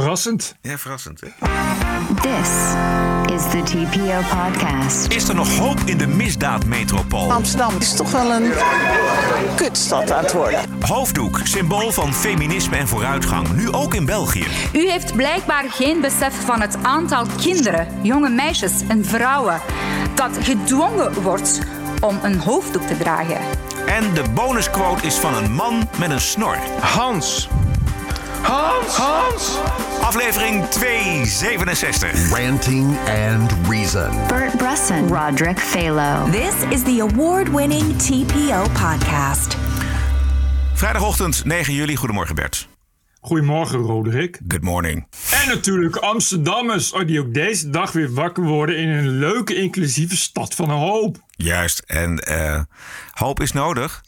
[0.00, 0.54] Verrassend.
[0.60, 1.20] Ja, verrassend.
[1.20, 1.28] Hè?
[2.14, 2.48] This
[3.34, 5.12] is the TPO podcast.
[5.12, 7.32] Is er nog hoop in de misdaadmetropool?
[7.32, 8.52] Amsterdam is toch wel een
[9.56, 10.60] kutstad aan het worden.
[10.80, 13.52] Hoofddoek, symbool van feminisme en vooruitgang.
[13.52, 14.46] Nu ook in België.
[14.72, 19.60] U heeft blijkbaar geen besef van het aantal kinderen, jonge meisjes en vrouwen
[20.14, 21.60] dat gedwongen wordt
[22.00, 23.38] om een hoofddoek te dragen.
[23.86, 26.58] En de bonusquote is van een man met een snor.
[26.80, 27.48] Hans.
[28.44, 28.96] Hans.
[28.96, 29.58] Hans.
[30.00, 32.30] Aflevering 267.
[32.30, 34.10] Ranting and Reason.
[34.28, 36.30] Bert Bresson, Roderick Phalo.
[36.30, 39.56] This is the award winning TPO podcast.
[40.74, 41.96] Vrijdagochtend 9 juli.
[41.96, 42.68] Goedemorgen Bert.
[43.20, 44.40] Goedemorgen, Roderick.
[44.48, 45.06] Good morning.
[45.30, 50.16] En natuurlijk Amsterdammers oh, die ook deze dag weer wakker worden in een leuke, inclusieve
[50.16, 51.16] stad van hoop.
[51.30, 51.82] Juist.
[51.86, 52.60] En eh,
[53.10, 54.02] hoop is nodig.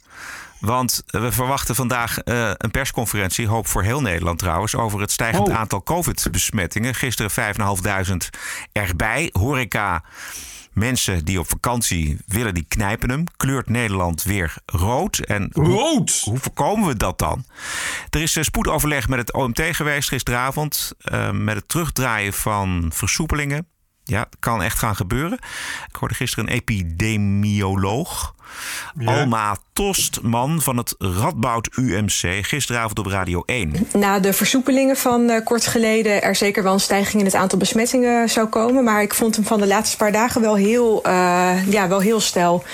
[0.60, 5.48] Want we verwachten vandaag eh, een persconferentie, hoop voor heel Nederland trouwens, over het stijgend
[5.48, 5.54] Oh.
[5.54, 6.94] aantal COVID-besmettingen.
[6.94, 8.30] Gisteren 5.500
[8.72, 9.28] erbij.
[9.32, 10.02] Horeca,
[10.72, 13.24] mensen die op vakantie willen, die knijpen hem.
[13.36, 15.18] Kleurt Nederland weer rood.
[15.18, 16.20] En Rood.
[16.24, 17.44] hoe voorkomen we dat dan?
[18.10, 20.92] Er is eh, spoedoverleg met het OMT geweest gisteravond.
[20.98, 23.66] eh, met het terugdraaien van versoepelingen.
[24.04, 25.38] Ja, kan echt gaan gebeuren.
[25.88, 28.34] Ik hoorde gisteren een epidemioloog.
[28.98, 29.18] Ja.
[29.18, 32.44] Alma Tostman van het Radboud UMC.
[32.46, 33.88] Gisteravond op Radio 1.
[33.92, 37.58] na de versoepelingen van eh, kort geleden er zeker wel een stijging in het aantal
[37.58, 38.84] besmettingen zou komen.
[38.84, 42.20] Maar ik vond hem van de laatste paar dagen wel heel, eh, ja, wel heel
[42.20, 42.64] stijl.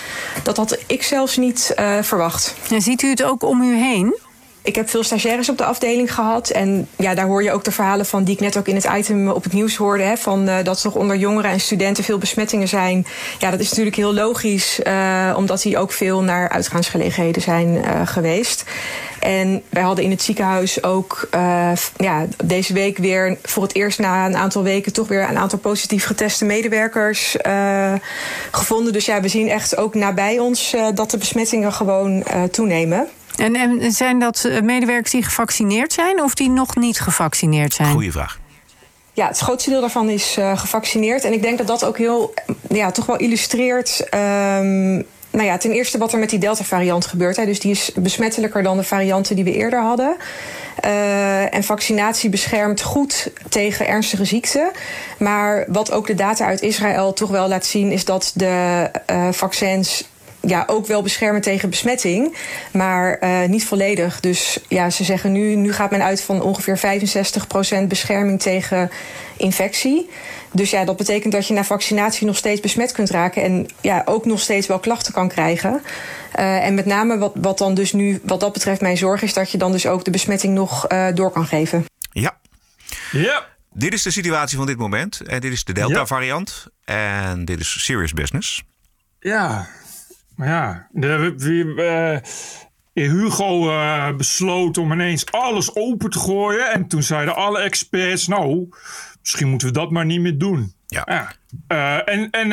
[0.42, 2.55] Dat had ik zelfs niet eh, verwacht.
[2.70, 4.17] En ziet u het ook om u heen?
[4.65, 6.51] Ik heb veel stagiaires op de afdeling gehad.
[6.51, 8.89] En ja, daar hoor je ook de verhalen van die ik net ook in het
[8.97, 10.03] item op het nieuws hoorde.
[10.03, 13.07] Hè, van, eh, dat toch onder jongeren en studenten veel besmettingen zijn.
[13.39, 14.83] Ja, dat is natuurlijk heel logisch.
[14.83, 18.65] eh, omdat die ook veel naar uitgaansgelegenheden zijn eh, geweest.
[19.21, 21.29] En wij hadden in het ziekenhuis ook
[21.97, 25.59] ja, deze week weer voor het eerst na een aantal weken toch weer een aantal
[25.59, 27.37] positief geteste medewerkers
[28.51, 28.93] gevonden.
[28.93, 33.09] Dus ja, we zien echt ook nabij ons dat de besmettingen gewoon toenemen.
[33.37, 37.93] En, en zijn dat eh, medewerkers die gevaccineerd zijn of die nog niet gevaccineerd zijn?
[37.93, 38.41] Goeie vraag.
[39.13, 41.25] Ja, het grootste deel daarvan is eh, gevaccineerd.
[41.25, 42.35] En ik denk dat dat ook heel,
[42.69, 44.09] ja, toch wel illustreert.
[44.11, 47.37] ehm, nou ja, ten eerste wat er met die Delta-variant gebeurt.
[47.37, 47.45] Hè.
[47.45, 50.17] Dus die is besmettelijker dan de varianten die we eerder hadden.
[50.81, 54.71] Eh, en vaccinatie beschermt goed tegen ernstige ziekten.
[55.19, 59.29] Maar wat ook de data uit Israël toch wel laat zien, is dat de eh,
[59.33, 60.05] vaccins
[60.47, 62.36] ja, ook wel beschermen tegen besmetting,
[62.73, 64.20] maar eh, niet volledig.
[64.20, 66.79] Dus ja, ze zeggen nu, nu gaat men uit van ongeveer
[67.85, 68.91] 65% bescherming tegen
[69.36, 70.11] infectie.
[70.53, 74.03] Dus ja, dat betekent dat je na vaccinatie nog steeds besmet kunt raken en ja,
[74.05, 75.83] ook nog steeds wel klachten kan krijgen.
[76.33, 79.33] Eh, en met name wat, wat dan dus nu, wat dat betreft, mijn zorg is
[79.35, 81.85] dat je dan dus ook de besmetting nog eh, door kan geven.
[82.13, 82.36] Ja,
[83.11, 83.47] Ja.
[83.73, 85.20] dit is de situatie van dit moment.
[85.20, 86.67] En dit is de Delta-variant.
[86.85, 88.63] En dit is serious business.
[89.20, 89.69] Ja.
[90.45, 92.20] Ja, de, we,
[92.95, 96.70] eh, Hugo eh, besloot om ineens alles open te gooien.
[96.70, 98.69] En toen zeiden alle experts, nou,
[99.20, 100.73] misschien moeten we dat maar niet meer doen.
[100.86, 101.33] Ja.
[101.69, 102.53] Eh, en en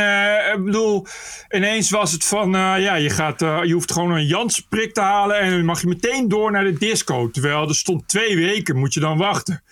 [0.57, 1.07] ik bedoel,
[1.50, 5.50] ineens was het van, ja, je, gaat, je hoeft gewoon een Jansprik te halen en
[5.50, 7.29] dan mag je meteen door naar de disco.
[7.29, 9.63] Terwijl er stond twee weken, moet je dan wachten.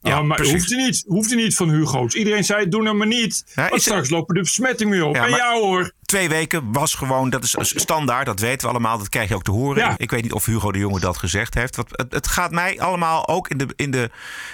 [0.00, 0.54] Ja, Ja, maar precies.
[0.54, 2.14] hoeft er niet, hoeft niet van Hugo's.
[2.14, 3.44] Iedereen zei, doe nou maar niet.
[3.54, 5.14] Ja, want straks lopen de besmetting weer op.
[5.14, 5.92] Ja, en maar- jou hoor.
[6.04, 9.42] Twee weken was gewoon, dat is standaard, dat weten we allemaal, dat krijg je ook
[9.42, 9.82] te horen.
[9.82, 9.94] Ja.
[9.96, 11.76] Ik weet niet of Hugo de Jonge dat gezegd heeft.
[11.76, 14.10] Want het, het gaat mij allemaal, ook in de, in de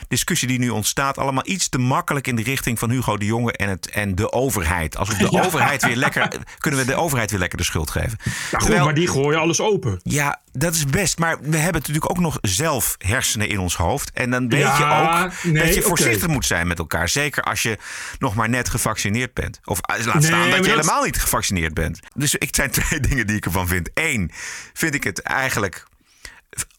[0.09, 3.53] discussie die nu ontstaat, allemaal iets te makkelijk in de richting van Hugo de Jonge
[3.53, 4.97] en, het, en de overheid.
[4.97, 5.43] Alsof de Ja.
[5.45, 6.29] overheid weer lekker,
[6.59, 8.19] kunnen we de overheid weer lekker de schuld geven.
[8.25, 10.01] Ja, goed, Terwijl- maar die gooien alles open.
[10.03, 11.19] Ja, dat is best.
[11.19, 14.11] Maar we hebben natuurlijk ook nog zelf hersenen in ons hoofd.
[14.15, 17.09] En dan weet je ook nee, dat je voorzichtig moet zijn met elkaar.
[17.09, 17.79] Zeker als je
[18.19, 19.61] nog maar net gevaccineerd bent.
[19.65, 21.39] Of eh, laat staan Nee, dat je helemaal niet gevaccineerd
[21.73, 22.01] bent.
[22.15, 23.91] Dus ik zijn twee dingen die ik ervan vind.
[23.95, 24.31] Eén,
[24.73, 25.89] vind ik het eigenlijk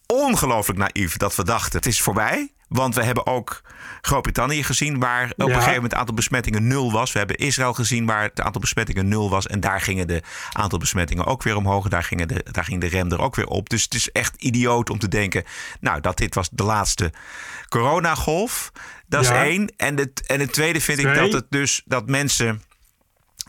[0.05, 2.51] ongelooflijk naïef dat we dachten het is voorbij.
[2.67, 3.61] Want we hebben ook
[4.01, 7.11] Groot-Brittannië gezien waar op een gegeven moment het aantal besmettingen nul was.
[7.11, 9.47] We hebben Israël gezien waar het aantal besmettingen nul was.
[9.47, 10.21] En daar gingen de
[10.51, 11.87] aantal besmettingen ook weer omhoog.
[11.87, 13.69] Daar, gingen de, daar ging de rem er ook weer op.
[13.69, 15.43] Dus het is echt idioot om te denken
[15.79, 17.13] nou, dat dit was de laatste
[17.69, 18.71] coronagolf.
[19.07, 19.73] Dat is één.
[19.77, 22.61] En het, en het tweede vind ik dat het dus dat mensen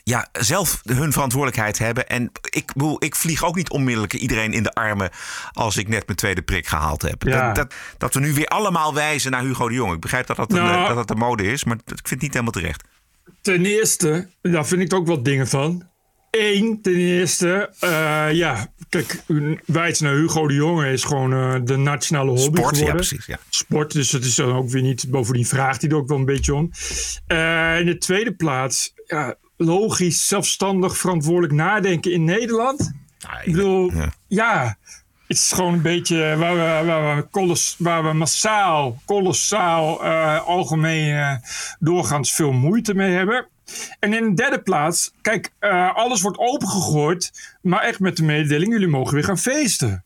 [0.05, 2.09] ja, zelf hun verantwoordelijkheid hebben.
[2.09, 5.11] En ik, bedoel, ik vlieg ook niet onmiddellijk iedereen in de armen
[5.53, 7.23] als ik net mijn tweede prik gehaald heb.
[7.23, 7.47] Ja.
[7.47, 9.93] Dat, dat, dat we nu weer allemaal wijzen naar Hugo de Jong.
[9.93, 10.87] Ik begrijp dat dat, een, Nou.
[10.87, 12.85] dat, dat de mode is, maar ik vind het niet helemaal terecht.
[13.41, 15.91] Ten eerste, daar vind ik ook wat dingen van.
[16.31, 19.23] Eén, ten eerste, eh, ja, kijk,
[19.67, 23.27] wijs naar Hugo de Jonge is gewoon eh, de nationale hobby Sport, ja, precies.
[23.27, 23.39] Ja.
[23.49, 26.25] Sport, dus dat is dan ook weer niet, bovendien vraagt hij er ook wel een
[26.25, 26.71] beetje om.
[27.27, 32.93] Eh, in de tweede plaats, ja, logisch, zelfstandig, verantwoordelijk nadenken in Nederland.
[33.45, 34.13] Ik bedoel, ja.
[34.27, 34.77] ja.
[35.27, 40.47] het is gewoon een beetje waar we, waar we, kolos, waar we massaal, kolossaal, eh,
[40.47, 41.35] algemeen eh,
[41.79, 43.47] doorgaans veel moeite mee hebben.
[43.99, 48.73] En in de derde plaats, kijk, eh, alles wordt opengegooid, maar echt met de mededeling,
[48.73, 50.05] jullie mogen weer gaan feesten.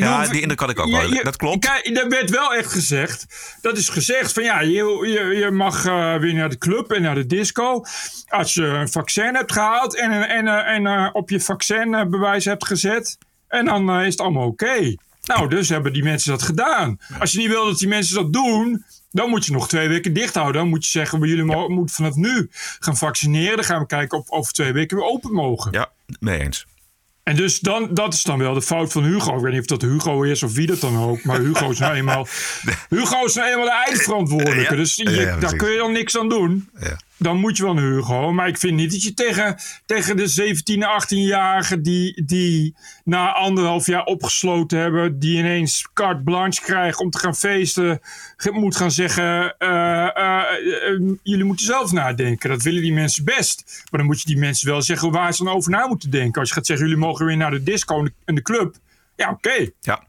[0.00, 1.14] Ja, die indruk had ik ook wel.
[1.14, 1.66] je- Dat klopt.
[1.66, 3.26] Kijk, er werd wel echt gezegd.
[3.60, 4.68] Dat is gezegd van ja, je,
[5.06, 7.84] je, je mag eh, weer naar de club en naar de disco.
[8.28, 12.66] Als je een vaccin hebt gehaald en, en, eh, en eh, op je vaccinbewijs hebt
[12.66, 13.18] gezet.
[13.48, 14.94] En dan is het allemaal oké.
[15.24, 16.98] Nou, dus hebben die mensen dat gedaan.
[17.18, 18.84] Als je niet wil dat die mensen dat doen.
[19.10, 20.60] Dan moet je nog twee weken dicht houden.
[20.60, 22.48] Dan moet je zeggen, maar jullie mo- moeten vanaf nu
[22.78, 23.56] gaan vaccineren.
[23.56, 25.72] Dan gaan we kijken of over twee weken weer open mogen.
[25.72, 26.66] Ja, mee eens.
[27.24, 29.36] En dus dan, dat is dan wel de fout van Hugo.
[29.36, 31.22] Ik weet niet of dat Hugo is of wie dat dan ook.
[31.24, 32.26] Maar Hugo is nou eenmaal,
[32.88, 34.76] Hugo is nou eenmaal de eindverantwoordelijke.
[34.76, 35.04] Dus je-
[35.40, 36.68] daar kun je dan niks aan doen.
[36.80, 36.98] Ja.
[37.16, 38.32] Dan moet je wel naar Hugo.
[38.32, 39.56] Maar ik vind niet dat je tegen,
[39.86, 46.62] tegen de 17, 18-jarigen die, die na anderhalf jaar opgesloten hebben, die ineens carte blanche
[46.62, 48.00] krijgen om te gaan feesten,
[48.52, 52.50] moet gaan zeggen: eh, eh, eh, jullie moeten zelf nadenken.
[52.50, 53.82] Dat willen die mensen best.
[53.90, 56.40] Maar dan moet je die mensen wel zeggen waar ze dan over na moeten denken.
[56.40, 58.76] Als je gaat zeggen: jullie mogen weer naar de disco en de club.
[59.16, 59.70] Ja, oké.
[59.80, 60.04] Ja.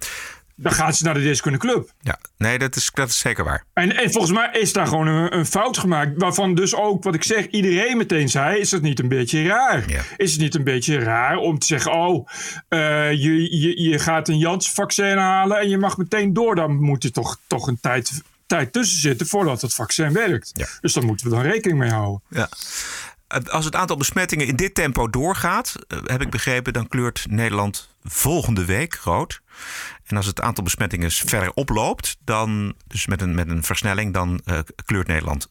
[0.57, 1.91] Dan gaan ze naar de disco en de club.
[2.01, 2.19] ja.
[2.37, 3.63] Nee, dat is, dat is zeker waar.
[3.73, 6.11] En, en volgens mij is daar gewoon een, een fout gemaakt.
[6.17, 9.89] Waarvan dus ook, wat ik zeg, iedereen meteen zei: is het niet een beetje raar?
[9.89, 10.01] Ja.
[10.17, 12.27] Is het niet een beetje raar om te zeggen: oh,
[12.69, 16.55] eh, je, je, je gaat een Janssen-vaccin halen en je mag meteen door?
[16.55, 20.49] Dan moet er toch, toch een tijd, tijd tussen zitten voordat het vaccin werkt.
[20.53, 20.67] Ja.
[20.81, 22.21] Dus daar moeten we dan rekening mee houden.
[22.29, 22.49] Ja.
[23.47, 27.89] Als het aantal besmettingen in dit tempo doorgaat, eh, heb ik begrepen, dan kleurt Nederland
[28.03, 29.41] volgende week rood.
[30.05, 34.41] En als het aantal besmettingen verder oploopt, dan, dus met een, met een versnelling, dan
[34.45, 35.49] eh, kleurt Nederland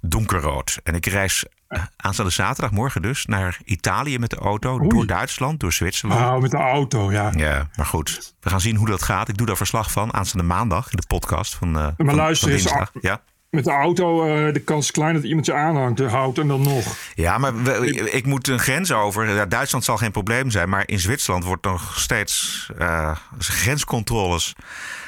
[0.00, 0.78] donkerrood.
[0.82, 5.60] En ik reis eh, aanstaande zaterdag, morgen dus, naar Italië met de auto, door Duitsland,
[5.60, 6.20] door Zwitserland.
[6.20, 7.32] Nou, met de auto, ja.
[7.36, 8.34] Ja, maar goed.
[8.40, 9.28] We gaan zien hoe dat gaat.
[9.28, 12.56] Ik doe daar verslag van aanstaande maandag in de podcast van, eh van, luister van
[12.56, 12.90] eens, dinsdag.
[13.00, 13.22] Ja.
[13.50, 16.62] Met de auto, eh, de kans is klein dat iemand je aanhangt, houdt en dan
[16.62, 16.96] nog.
[17.14, 19.28] Ja, maar we- ik, moet een grens over.
[19.34, 24.54] Ja, Duitsland zal geen probleem zijn, maar in Zwitserland wordt nog steeds eh, grenscontroles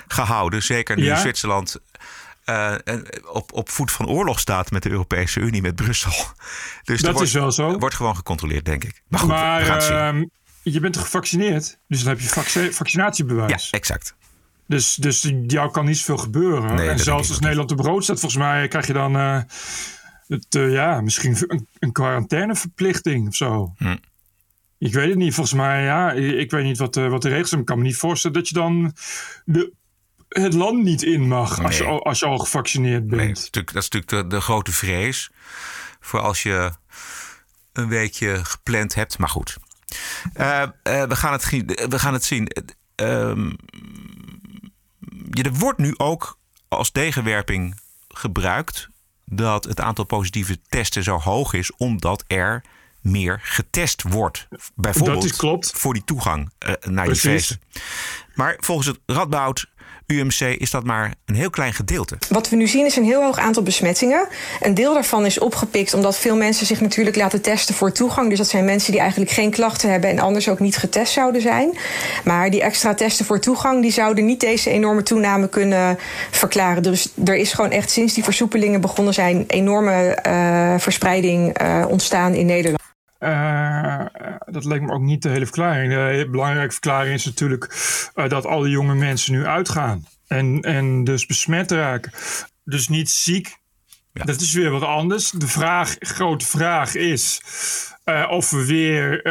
[0.09, 0.63] gehouden.
[0.63, 1.17] Zeker nu Ja?
[1.17, 1.77] Zwitserland
[2.45, 2.75] eh,
[3.33, 6.13] op, op voet van oorlog staat met de Europese Unie, met Brussel.
[6.85, 7.79] Dus Dat wordt, is wel zo.
[7.79, 9.03] wordt gewoon gecontroleerd, denk ik.
[9.09, 10.25] Maar goed, maar ehm,
[10.63, 11.79] je bent toch gevaccineerd?
[11.89, 13.71] Dus dan heb je vac- Ja, vaccinatiebewijs.
[13.71, 14.15] exact.
[14.69, 16.75] Dus, dus jou kan niet zoveel gebeuren.
[16.75, 19.41] Nee, en zelfs als Nederland op rood staat, volgens mij krijg je dan eh,
[20.27, 23.73] het, eh, ja, misschien een, een quarantaineverplichting of zo.
[23.77, 23.97] Hm.
[24.79, 25.35] Ik weet het niet.
[25.35, 27.61] Volgens mij, ja, ik weet niet wat, de- wat de regels zijn.
[27.61, 28.93] Ik kan me niet voorstellen dat je dan
[29.45, 29.73] de,
[30.29, 33.21] het land niet in mag als, je, als je al gevaccineerd bent.
[33.23, 35.31] Nee, dat is natuurlijk, dat is natuurlijk de, de grote vrees.
[36.01, 36.71] Voor als je
[37.73, 39.19] een weekje gepland hebt.
[39.19, 39.57] Maar goed.
[40.35, 41.49] Eh, eh, we, gaan het,
[41.89, 42.49] we gaan het zien.
[42.95, 43.57] Ehm, je-
[45.31, 46.39] er wordt nu ook
[46.69, 48.89] als tegenwerping gebruikt
[49.25, 52.65] dat het aantal positieve testen zo hoog is, omdat er
[53.01, 54.49] meer getest wordt.
[54.75, 55.71] Bijvoorbeeld Dat is klopt.
[55.75, 57.23] voor die toegang eh, naar Precies.
[57.23, 57.61] die feesten.
[58.35, 59.67] Maar volgens het Radboud
[60.07, 62.17] UMC is dat maar een heel klein gedeelte.
[62.29, 64.29] Wat we nu zien is een heel hoog aantal besmettingen.
[64.61, 68.29] Een deel daarvan is opgepikt omdat veel mensen zich natuurlijk laten testen voor toegang.
[68.29, 71.41] Dus dat zijn mensen die eigenlijk geen klachten hebben en anders ook niet getest zouden
[71.41, 71.79] zijn.
[72.25, 75.99] Maar die extra testen voor toegang die zouden niet deze enorme toename kunnen
[76.31, 76.83] verklaren.
[76.83, 82.35] Dus er is gewoon echt sinds die versoepelingen begonnen zijn enorme eh, verspreiding eh, ontstaan
[82.35, 82.79] in Nederland.
[83.19, 84.05] Eh,
[84.47, 85.93] dat lijkt me ook niet de hele verklaring.
[85.93, 87.77] De belangrijke verklaring is natuurlijk
[88.15, 90.07] eh, dat alle jonge mensen nu uitgaan.
[90.27, 92.13] En, en dus besmet raken.
[92.65, 93.57] Dus niet ziek.
[94.13, 94.25] Ja.
[94.25, 95.31] Dat is weer wat anders.
[95.31, 97.43] De vraag, grote vraag is
[98.05, 99.23] eh, of we weer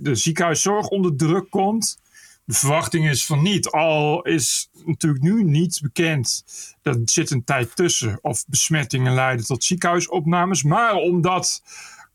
[0.00, 2.02] de ziekenhuiszorg onder druk komt.
[2.44, 3.70] De verwachting is van niet.
[3.70, 6.44] Al is natuurlijk nu niet bekend.
[6.82, 8.18] Dat zit een tijd tussen.
[8.22, 10.62] Of besmettingen leiden tot ziekenhuisopnames.
[10.62, 11.62] Maar omdat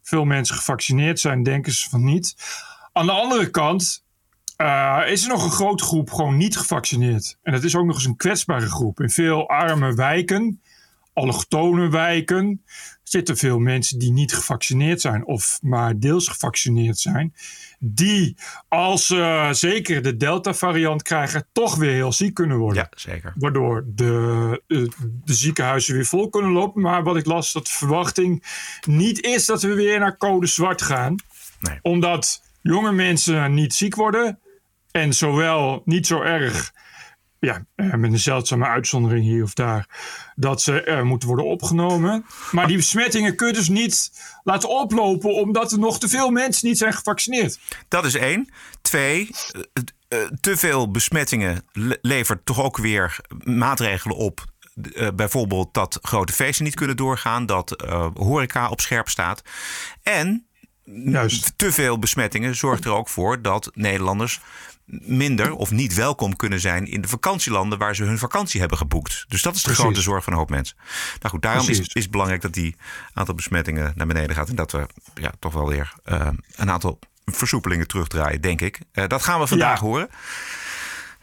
[0.09, 2.35] veel mensen gevaccineerd zijn, denken ze van niet.
[2.93, 4.03] Aan de andere kant
[4.55, 7.37] eh, is er nog een grote groep gewoon niet gevaccineerd.
[7.43, 8.99] En dat is ook nog eens een kwetsbare groep.
[8.99, 10.61] In veel arme wijken,
[11.13, 12.63] allochtone wijken,
[13.03, 17.33] zitten veel mensen die niet gevaccineerd zijn of maar deels gevaccineerd zijn.
[17.81, 22.83] Die, als ze zeker de Delta-variant krijgen, toch weer heel ziek kunnen worden.
[22.83, 23.33] Ja, zeker.
[23.35, 24.89] Waardoor de, de,
[25.25, 26.81] de ziekenhuizen weer vol kunnen lopen.
[26.81, 28.43] Maar wat ik las, dat de verwachting
[28.87, 31.15] niet is dat we weer naar code zwart gaan.
[31.59, 31.79] Nee.
[31.81, 34.39] Omdat jonge mensen niet ziek worden.
[34.91, 36.73] En zowel niet zo erg,
[37.39, 39.87] ja, eh, met een zeldzame uitzondering hier of daar,
[40.35, 42.25] dat ze eh, moeten worden opgenomen.
[42.51, 44.11] Maar die besmettingen kun je dus niet
[44.43, 47.59] laten oplopen omdat er nog te veel mensen niet zijn gevaccineerd.
[47.87, 48.49] Dat is één.
[48.81, 49.29] Twee,
[50.07, 54.45] eh, te veel besmettingen le- levert toch ook weer maatregelen op.
[55.15, 59.41] Bijvoorbeeld dat grote feesten niet kunnen doorgaan, dat horeca op scherp staat.
[60.03, 60.47] En
[60.83, 61.53] Juist.
[61.55, 64.39] te veel besmettingen zorgt er ook voor dat Nederlanders
[64.91, 69.25] minder of niet welkom kunnen zijn in de vakantielanden waar ze hun vakantie hebben geboekt.
[69.27, 69.83] Dus dat is de Precies.
[69.83, 70.77] grote zorg van een hoop mensen.
[71.19, 71.93] Nou goed, daarom is, Precies.
[71.93, 72.75] is het belangrijk dat die
[73.13, 76.99] aantal besmettingen naar beneden gaat en dat we ja, toch wel weer eh, een aantal
[77.25, 78.79] versoepelingen terugdraaien, denk ik.
[78.91, 79.85] Eh, dat gaan we vandaag Ja.
[79.85, 80.09] horen.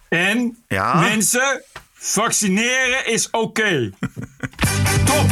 [0.08, 1.00] En Ja.
[1.00, 1.62] mensen,
[1.94, 3.90] vaccineren is oké.
[5.10, 5.28] Top!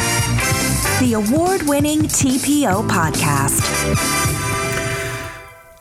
[0.98, 3.62] The award winning TPO podcast.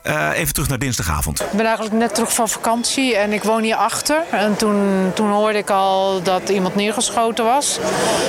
[0.04, 1.40] Eh, even terug naar dinsdagavond.
[1.40, 4.22] Ik ben eigenlijk net terug van vakantie en ik woon hier achter.
[4.30, 7.78] En toen, toen hoorde ik al dat iemand neergeschoten was.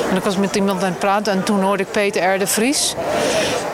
[0.10, 2.40] En ik was met iemand aan het praten en toen hoorde ik Peter R.
[2.40, 2.96] de Vries.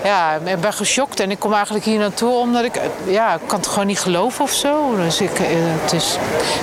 [0.03, 2.79] Ja, ik ben geschokt en ik kom eigenlijk hier naartoe omdat ik...
[3.05, 4.95] Ja, ik kan het gewoon niet geloven of zo.
[4.95, 5.45] Dus ik, eh,
[5.81, 6.13] het is,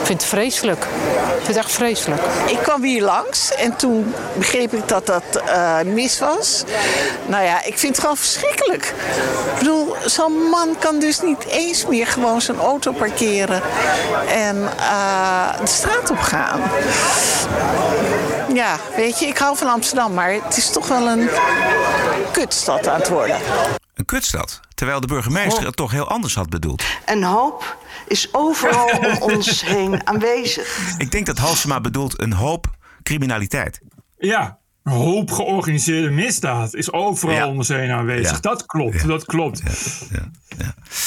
[0.01, 0.85] ik vind het vreselijk.
[0.85, 2.23] Ik vind het echt vreselijk.
[2.47, 6.65] Ik kwam hier langs en toen begreep ik dat dat eh, mis was.
[7.27, 8.95] Nou ja, ik vind het gewoon verschrikkelijk.
[9.53, 13.63] Ik bedoel, zo'n man kan dus niet eens meer gewoon zijn auto parkeren
[14.29, 16.61] en eh, de straat op gaan.
[18.55, 21.29] Ja, weet je, ik hou van Amsterdam, maar het is toch wel een
[22.33, 23.37] kutstad aan het worden.
[23.95, 24.61] Een kutstad.
[24.75, 26.83] Terwijl de burgemeester het toch heel anders had bedoeld.
[27.05, 30.97] En hoop is overal om ons heen aanwezig.
[30.99, 32.67] Ik denk dat Halsema bedoelt een hoop
[33.03, 33.81] criminaliteit.
[34.19, 37.49] Ja, een hoop georganiseerde misdaad is overal Ja.
[37.49, 38.31] om ons heen aanwezig.
[38.31, 38.41] Ja.
[38.41, 39.63] Dat klopt, dat klopt.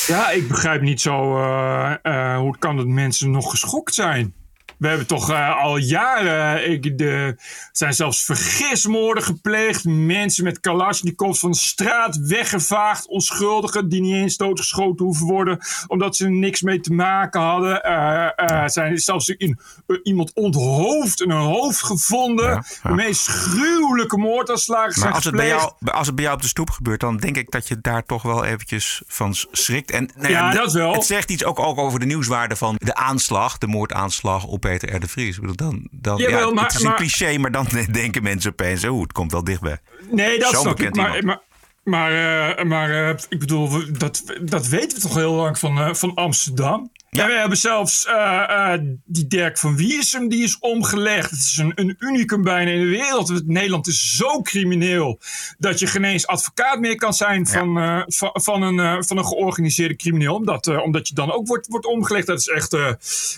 [0.07, 4.33] Ja, ik begrijp niet zo eh, hoe het kan dat mensen nog geschokt zijn.
[4.81, 6.71] We hebben toch eh, al jaren.
[6.71, 7.35] Ik, de,
[7.71, 9.85] zijn zelfs vergismoorden gepleegd.
[9.85, 13.07] Mensen met Kalashnikovs van de straat weggevaagd.
[13.07, 15.59] Onschuldigen die niet eens doodgeschoten hoeven worden.
[15.87, 17.83] Omdat ze er niks mee te maken hadden.
[17.83, 19.59] Eh, eh, zijn zelfs in,
[20.03, 22.49] iemand onthoofd en een hoofd gevonden.
[22.49, 22.89] Ja, ja.
[22.89, 26.47] De meest gruwelijke moordaanslagen zijn als het, bij jou, als het bij jou op de
[26.47, 29.91] stoep gebeurt, dan denk ik dat je daar toch wel eventjes van schrikt.
[29.91, 30.93] En nou Ja, dat wel.
[30.93, 34.95] Het zegt iets ook, ook over de nieuwswaarde van de aanslag, de moordaanslag op Peter
[34.95, 34.99] R.
[34.99, 35.35] de Vries.
[35.35, 38.51] Ik bedoel, dan, dan, ja, maar- het is een maar- cliché, maar dan denken mensen
[38.51, 39.77] opeens, oh, het komt wel dichtbij.
[40.11, 40.95] Nee, dat Zo'n snap ik.
[40.95, 41.39] Maar, maar,
[41.83, 42.11] maar,
[42.57, 46.13] eh, maar eh, ik bedoel, dat, dat weten we toch heel lang van, eh, van
[46.15, 46.91] Amsterdam.
[47.13, 47.27] Ja.
[47.27, 51.29] We hebben zelfs eh, eh, die Dirk van Wiersum, die is omgelegd.
[51.29, 53.47] Het is een, een unicum bijna in de wereld.
[53.47, 55.19] Nederland is zo crimineel
[55.57, 59.25] dat je geen eens advocaat meer kan zijn van, eh, van, van, een, van een
[59.25, 60.35] georganiseerde crimineel.
[60.35, 62.27] Omdat, omdat je dan ook wordt, wordt omgelegd.
[62.27, 62.71] Dat is echt,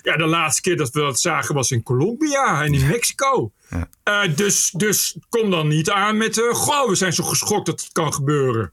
[0.03, 3.51] ja, de laatste keer dat we dat zagen was in Colombia en in Mexico.
[4.36, 8.13] Dus, dus kom dan niet aan met, goh, we zijn zo geschokt dat het kan
[8.13, 8.72] gebeuren.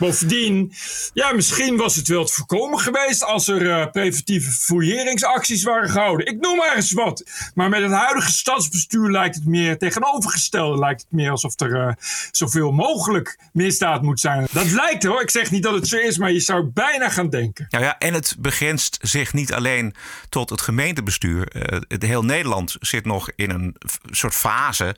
[0.00, 0.72] Bovendien,
[1.12, 6.26] ja, misschien was het wel te voorkomen geweest als er eh, preventieve fouilleringsacties waren gehouden.
[6.26, 7.24] Ik noem maar eens wat.
[7.54, 10.78] Maar met het huidige stadsbestuur lijkt het meer tegenovergestelde.
[10.78, 11.92] Lijkt het meer alsof er eh,
[12.30, 14.46] zoveel mogelijk misdaad moet zijn.
[14.52, 15.22] Dat lijkt hoor.
[15.22, 17.66] Ik zeg niet dat het zo is, maar je zou bijna gaan denken.
[17.70, 19.94] Nou ja, en het begrenst zich niet alleen
[20.28, 21.48] tot het gemeentebestuur.
[21.48, 23.76] Eh, het heel Nederland zit nog in een
[24.10, 24.96] soort fase.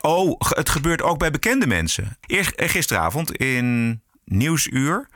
[0.00, 2.18] Oh, het gebeurt ook bij bekende mensen.
[2.26, 5.08] Eerst, gisteravond in Nieuwsuur.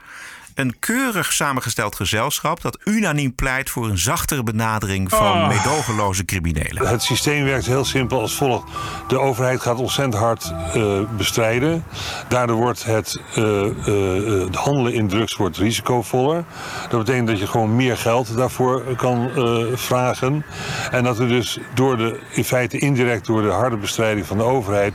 [0.55, 5.47] Een keurig samengesteld gezelschap dat unaniem pleit voor een zachtere benadering van Oh.
[5.47, 6.87] meedogenloze criminelen.
[6.87, 8.71] Het systeem werkt heel simpel als volgt.
[9.07, 11.83] De overheid gaat ontzettend hard eh, bestrijden.
[12.27, 16.43] Daardoor wordt het eh, eh, eh, handelen in drugs wordt risicovoller.
[16.89, 20.45] Dat betekent dat je gewoon meer geld daarvoor kan eh, vragen.
[20.91, 24.43] En dat er dus door de, in feite indirect door de harde bestrijding van de
[24.43, 24.93] overheid...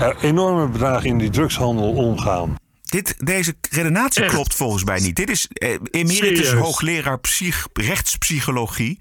[0.00, 2.56] er enorme bedragen in die drugshandel omgaan.
[2.90, 4.32] Dit, deze redenatie Echt?
[4.34, 5.16] klopt volgens mij niet.
[5.16, 6.52] Dit is eh, emeritus Serieus?
[6.64, 9.00] hoogleraar psych, rechtspsychologie,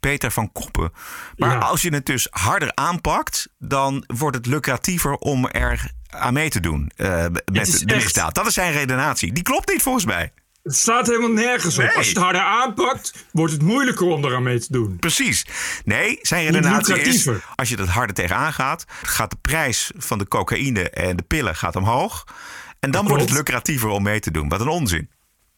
[0.00, 0.92] Peter van Koppen.
[1.36, 1.58] Maar Ja.
[1.58, 6.60] als je het dus harder aanpakt, dan wordt het lucratiever om er aan mee te
[6.60, 8.34] doen eh, met de misdaad.
[8.34, 9.32] Dat is zijn redenatie.
[9.32, 10.32] Die klopt niet volgens mij.
[10.62, 11.90] Het staat helemaal nergens op.
[11.96, 14.96] Als je het harder aanpakt, wordt het moeilijker om eraan mee te doen.
[14.96, 15.46] Precies.
[15.84, 20.28] Nee, zijn redenatie is, als je het harder tegenaan gaat, gaat de prijs van de
[20.28, 22.24] cocaïne en de pillen gaat omhoog.
[22.80, 24.48] En dan wordt het lucratiever om mee te doen.
[24.48, 25.10] Wat een onzin.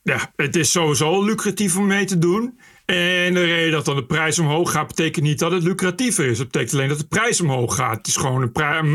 [0.03, 2.61] Ja, het is sowieso lucratief om mee te doen.
[2.91, 6.39] En de reden dat dan de prijs omhoog gaat, betekent niet dat het lucratiever is.
[6.39, 7.97] Het betekent alleen dat de prijs omhoog gaat.
[7.97, 8.51] Het is gewoon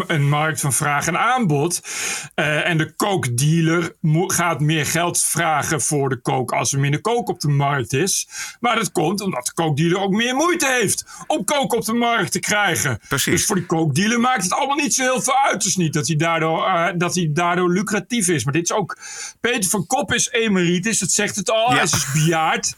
[0.07, 1.81] een, markt van vraag en aanbod.
[2.33, 3.95] Eh, en de kookdealer
[4.27, 8.27] gaat meer geld vragen voor de kook als er minder kook op de markt is.
[8.59, 12.31] Maar dat komt omdat de kookdealer ook meer moeite heeft om kook op de markt
[12.31, 12.99] te krijgen.
[13.07, 13.31] Precies.
[13.31, 15.63] Dus voor die kookdealer maakt het allemaal niet zo heel veel uit.
[15.63, 18.43] Dus niet dat hij daardoor, eh, dat hij daardoor lucratief is.
[18.43, 18.97] Maar dit is ook.
[19.41, 21.69] Peter van Kop is emeritus, dat zegt het al.
[21.69, 21.73] Ja.
[21.75, 22.75] Hij is dus bejaard.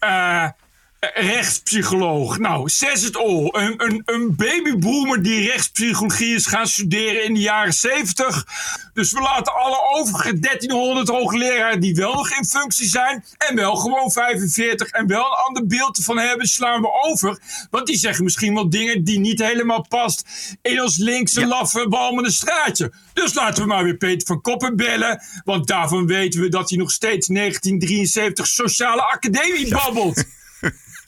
[0.00, 0.52] Eh,
[1.00, 2.38] rechtspsycholoog.
[2.38, 3.48] Nou, says it all.
[3.52, 8.46] Een, een, een babyboomer die rechtspsychologie is gaan studeren in de jaren 70.
[8.94, 13.24] Dus we laten alle overige 1300 hoogleraren die wel nog in functie zijn.
[13.48, 17.38] En wel gewoon 45 en wel een ander beeld ervan hebben, slaan we over.
[17.70, 20.26] Want die zeggen misschien wel dingen die niet helemaal past
[20.62, 22.92] in ons linkse laffe walmende straatje.
[23.12, 25.22] Dus laten we maar weer Peter van Koppen bellen.
[25.44, 30.16] Want daarvan weten we dat hij nog steeds 1973 sociale academie babbelt.
[30.16, 30.24] Ja,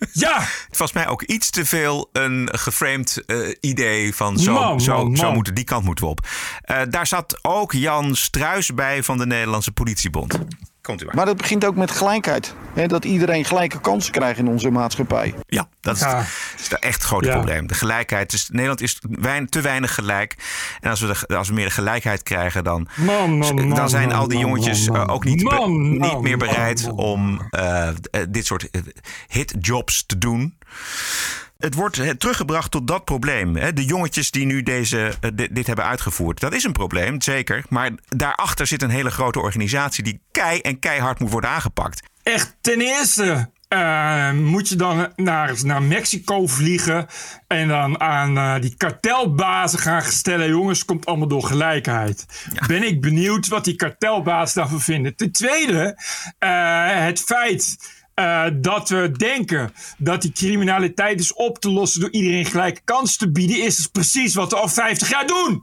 [0.69, 5.17] Volgens mij ook iets te veel een geframed eh, idee van zo, Man, zo, man,
[5.17, 6.27] zo moeten, die kant moeten we op.
[6.63, 10.39] Eh, daar zat ook Jan Struis bij van de Nederlandse Politiebond.
[10.83, 11.15] Komt u maar.
[11.15, 12.55] Maar dat begint ook met gelijkheid.
[12.75, 15.35] Hè, dat iedereen gelijke kansen krijgt in onze maatschappij.
[15.47, 16.15] Ja, dat is, Ja.
[16.15, 16.25] dat
[16.59, 17.33] is het echt grote Ja.
[17.35, 17.67] probleem.
[17.67, 18.31] De gelijkheid.
[18.31, 20.37] Dus Nederland is wein- te weinig gelijk.
[20.81, 23.89] En als we, de, als we meer de gelijkheid krijgen, dan, Man, man, man, dan
[23.89, 25.15] zijn man, al die man, jongetjes man, eh, man.
[25.15, 26.97] ook niet, be- Man, niet meer bereid man.
[26.97, 27.95] om eh, eh,
[28.29, 28.69] dit soort
[29.29, 30.59] hitjobs te doen.
[31.61, 33.53] Het wordt teruggebracht tot dat probleem.
[33.75, 36.41] De jongetjes die nu deze, eh, di- dit hebben uitgevoerd.
[36.41, 37.65] Dat is een probleem, zeker.
[37.69, 42.03] Maar daarachter zit een hele grote organisatie die kei en keihard moet worden aangepakt.
[42.23, 47.07] echt ten eerste eh, moet je dan naar, naar Mexico vliegen
[47.47, 52.27] en dan aan eh, die kartelbazen gaan stellen: jongens, komt allemaal door gelijkheid.
[52.67, 55.17] Ben ik benieuwd wat die kartelbazen daarvan vinden.
[55.17, 55.99] Ten tweede,
[56.39, 57.77] het feit.
[58.21, 63.17] Eh, dat we denken dat die criminaliteit is op te lossen door iedereen gelijke kans
[63.17, 65.63] te bieden, is dus precies wat we al 50 jaar doen.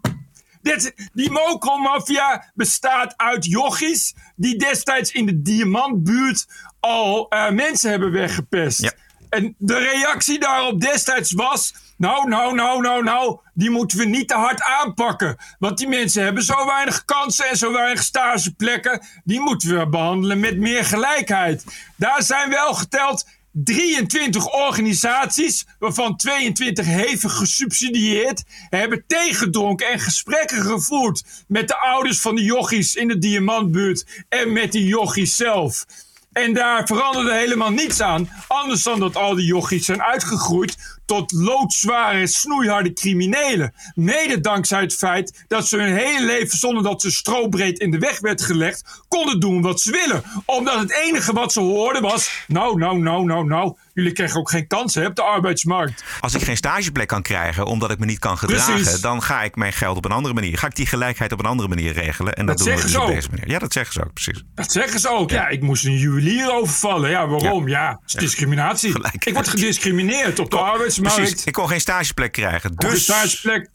[0.61, 6.47] Dit, die mokromafia bestaat uit jochies die destijds in de Diamantbuurt
[6.79, 8.81] al eh, mensen hebben weggepest.
[8.81, 8.91] Ja.
[9.29, 11.73] En de reactie daarop destijds was...
[11.98, 15.38] Nou, nou, nou, nou, nou, die moeten we niet te hard aanpakken.
[15.60, 19.06] Want die mensen hebben zo weinig kansen en zo weinig stageplekken.
[19.24, 21.66] Die moeten we behandelen met meer gelijkheid.
[21.96, 23.25] Daar zijn wel geteld
[23.64, 32.36] 23 organisaties, waarvan 22 hevig gesubsidieerd, hebben tegendronken en gesprekken gevoerd met de ouders van
[32.36, 35.86] de jochies in de Diamantbuurt en met die jochies zelf.
[36.31, 41.31] En daar veranderde helemaal niets aan, anders dan dat al die jochies zijn uitgegroeid tot
[41.31, 43.74] loodzware, snoeiharde criminelen.
[43.96, 47.98] Mede dankzij het feit dat ze hun hele leven, zonder dat ze strobreed in de
[48.00, 50.24] weg werd gelegd, konden doen wat ze willen.
[50.46, 54.50] Omdat het enige wat ze hoorden was: nou, nou, nou, nou, nou, jullie krijgen ook
[54.50, 56.03] geen kansen op de arbeidsmarkt.
[56.20, 59.01] Als ik geen stageplek kan krijgen omdat ik me niet kan gedragen, Precies.
[59.01, 60.57] dan ga ik mijn geld op een andere manier.
[60.57, 62.33] Ga ik die gelijkheid op een andere manier regelen.
[62.33, 63.07] En dat, Dat doen we dus op ook.
[63.10, 63.50] deze manier.
[63.50, 64.44] Ja, dat zeggen ze ook, precies.
[64.55, 65.29] Dat zeggen ze ook.
[65.29, 67.10] Ja, ik moest een juwelier overvallen.
[67.10, 67.68] Ja, waarom?
[67.68, 68.94] Ja, het is discriminatie.
[69.20, 71.16] Ik word gediscrimineerd op de arbeidsmarkt.
[71.18, 71.44] Precies.
[71.44, 72.75] Ik kon geen stageplek krijgen.
[72.75, 73.70] Dus stageplek.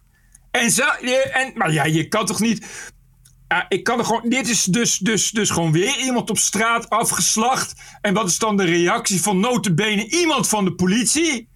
[0.50, 0.84] En, zo,
[1.32, 2.66] en, maar ja, je kan toch niet.
[3.52, 4.28] Ja, ik kan er gewoon.
[4.28, 7.74] Dit is dus, dus, dus gewoon weer iemand op straat afgeslacht.
[8.00, 11.48] En wat is dan de reactie van notabene iemand van de politie?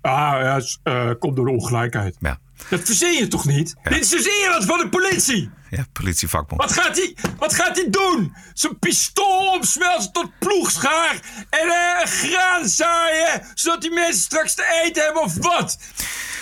[0.00, 2.16] Ah, ja, eh, komt door de ongelijkheid.
[2.20, 2.38] ja,
[2.70, 3.74] Dat verzin je toch niet?
[3.82, 5.50] Dit is dus iemand van de politie.
[5.70, 6.60] ja politievakbond.
[6.60, 8.34] Wat gaat hij wat gaat hij doen?
[8.54, 15.04] Zijn pistool omsmelten tot ploegschaar en eh, graan zaaien, zodat die mensen straks te eten
[15.04, 15.78] hebben of wat?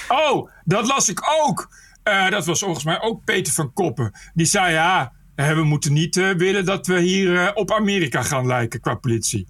[0.08, 1.68] Oh, dat las ik ook.
[2.08, 4.12] Eh, dat was volgens mij ook Peter van Koppen.
[4.34, 8.46] Die zei ja, eh, we moeten niet eh, willen dat we hier op Amerika gaan
[8.46, 9.46] lijken qua politie.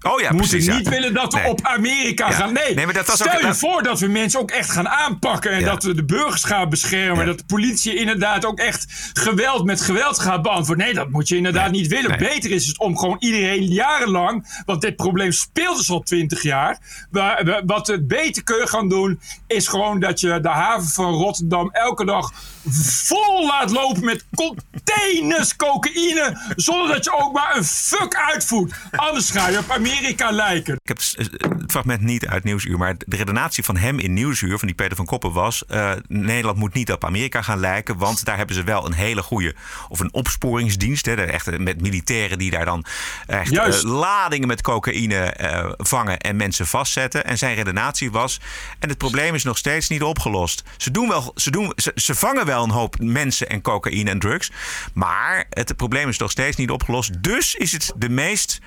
[0.00, 0.66] Oh ja, moeten precies.
[0.66, 0.76] ja.
[0.76, 1.48] niet willen dat we Nee.
[1.50, 2.32] op Amerika Ja.
[2.34, 2.52] gaan.
[2.52, 4.70] Nee, Nee, maar dat was stel ook- je dat- voor dat we mensen ook echt
[4.70, 5.50] gaan aanpakken.
[5.50, 5.66] En Ja.
[5.66, 7.26] dat we de burgers gaan beschermen.
[7.26, 10.84] Dat de politie inderdaad ook echt geweld met geweld gaat beantwoorden.
[10.84, 12.18] Nee, dat moet je inderdaad niet willen.
[12.18, 14.62] Beter is het om gewoon iedereen jarenlang...
[14.66, 16.78] Want dit probleem speelt dus al twintig jaar.
[17.10, 19.20] Wa- wa- Wat we beter kunnen gaan doen...
[19.46, 22.32] is gewoon dat je de haven van Rotterdam elke dag
[22.70, 26.52] vol laat lopen met containers cocaïne.
[26.56, 28.74] Zonder dat je ook maar een fuck uitvoert.
[28.90, 30.74] Anders ga je op Amerika lijken.
[30.74, 31.14] Ik heb het
[31.66, 34.96] het fragment niet uit Nieuwsuur, maar de redenatie van hem in Nieuwsuur, van die Peter
[34.96, 38.62] van Koppen, was: eh, Nederland moet niet op Amerika gaan lijken, want daar hebben ze
[38.62, 39.54] wel een hele goede
[39.88, 42.84] of een opsporingsdienst, hè, de echte, met militairen die daar dan
[43.26, 43.84] echt Juist.
[43.84, 47.24] eh, ladingen met cocaïne eh, vangen en mensen vastzetten.
[47.24, 48.40] En zijn redenatie was:
[48.78, 50.62] en het probleem is nog steeds niet opgelost.
[50.76, 54.18] Ze doen wel, ze doen, ze, ze vangen wel een hoop mensen en cocaïne en
[54.18, 54.50] drugs,
[54.94, 57.22] maar het probleem is nog steeds niet opgelost.
[57.22, 58.58] Dus is het de meest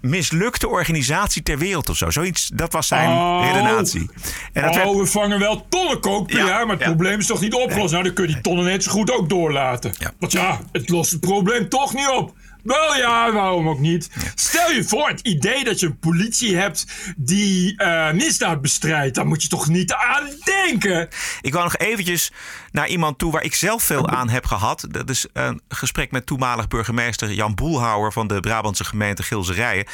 [0.00, 2.10] mislukte organisatie ter wereld of zo.
[2.10, 3.40] Zoiets, dat was zijn Oh.
[3.44, 4.10] redenatie.
[4.52, 6.90] En dat oh, werd- we vangen wel tonnen kook per Ja, jaar, maar het ja.
[6.90, 7.92] probleem is toch niet opgelost?
[7.92, 9.92] Nou, dan kun je die tonnen net zo goed ook doorlaten.
[10.18, 12.32] Want ja, het lost het probleem toch niet op.
[12.68, 14.10] Wel ja, waarom ook niet?
[14.34, 19.26] Stel je voor, het idee dat je een politie hebt die eh, misdaad bestrijdt, daar
[19.26, 21.08] moet je toch niet aan denken?
[21.40, 22.32] Ik wou nog eventjes
[22.72, 24.86] naar iemand toe waar ik zelf veel aan heb gehad.
[24.90, 29.86] Dat is een gesprek met toenmalig burgemeester Jan Boelhouwer van de Brabantse gemeente Gilserijen.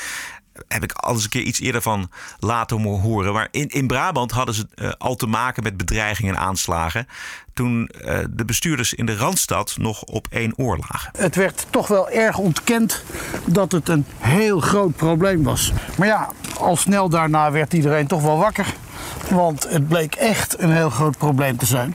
[0.69, 3.33] Heb ik al eens een keer iets eerder van laten horen.
[3.33, 7.07] Maar in, in Brabant hadden ze eh, al te maken met bedreigingen en aanslagen.
[7.53, 11.11] Toen eh, de bestuurders in de Randstad nog op één oor lagen.
[11.19, 13.03] Het werd toch wel erg ontkend
[13.45, 15.73] dat het een heel groot probleem was.
[15.99, 18.75] Maar ja, al snel daarna werd iedereen toch wel wakker.
[19.31, 21.95] Want het bleek echt een heel groot probleem te zijn.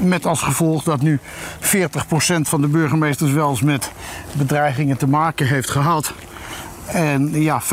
[0.00, 1.20] Met als gevolg dat nu
[1.60, 1.68] 40%
[2.40, 3.92] van de burgemeesters wel eens met
[4.32, 6.12] bedreigingen te maken heeft gehad.
[6.86, 7.66] En ja, 25%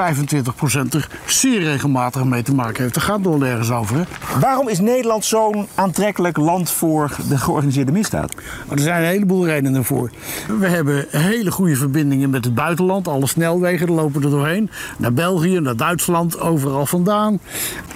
[0.90, 2.94] er zeer regelmatig mee te maken heeft.
[2.94, 3.96] Daar gaat het wel ergens over.
[3.96, 4.04] Hè?
[4.40, 8.36] Waarom is Nederland zo'n aantrekkelijk land voor de georganiseerde misdaad?
[8.68, 10.12] Maar er zijn een heleboel redenen voor.
[10.60, 13.08] We hebben hele goede verbindingen met het buitenland.
[13.08, 14.70] Alle snelwegen er lopen er doorheen.
[14.98, 17.40] Naar België, naar Duitsland, overal vandaan.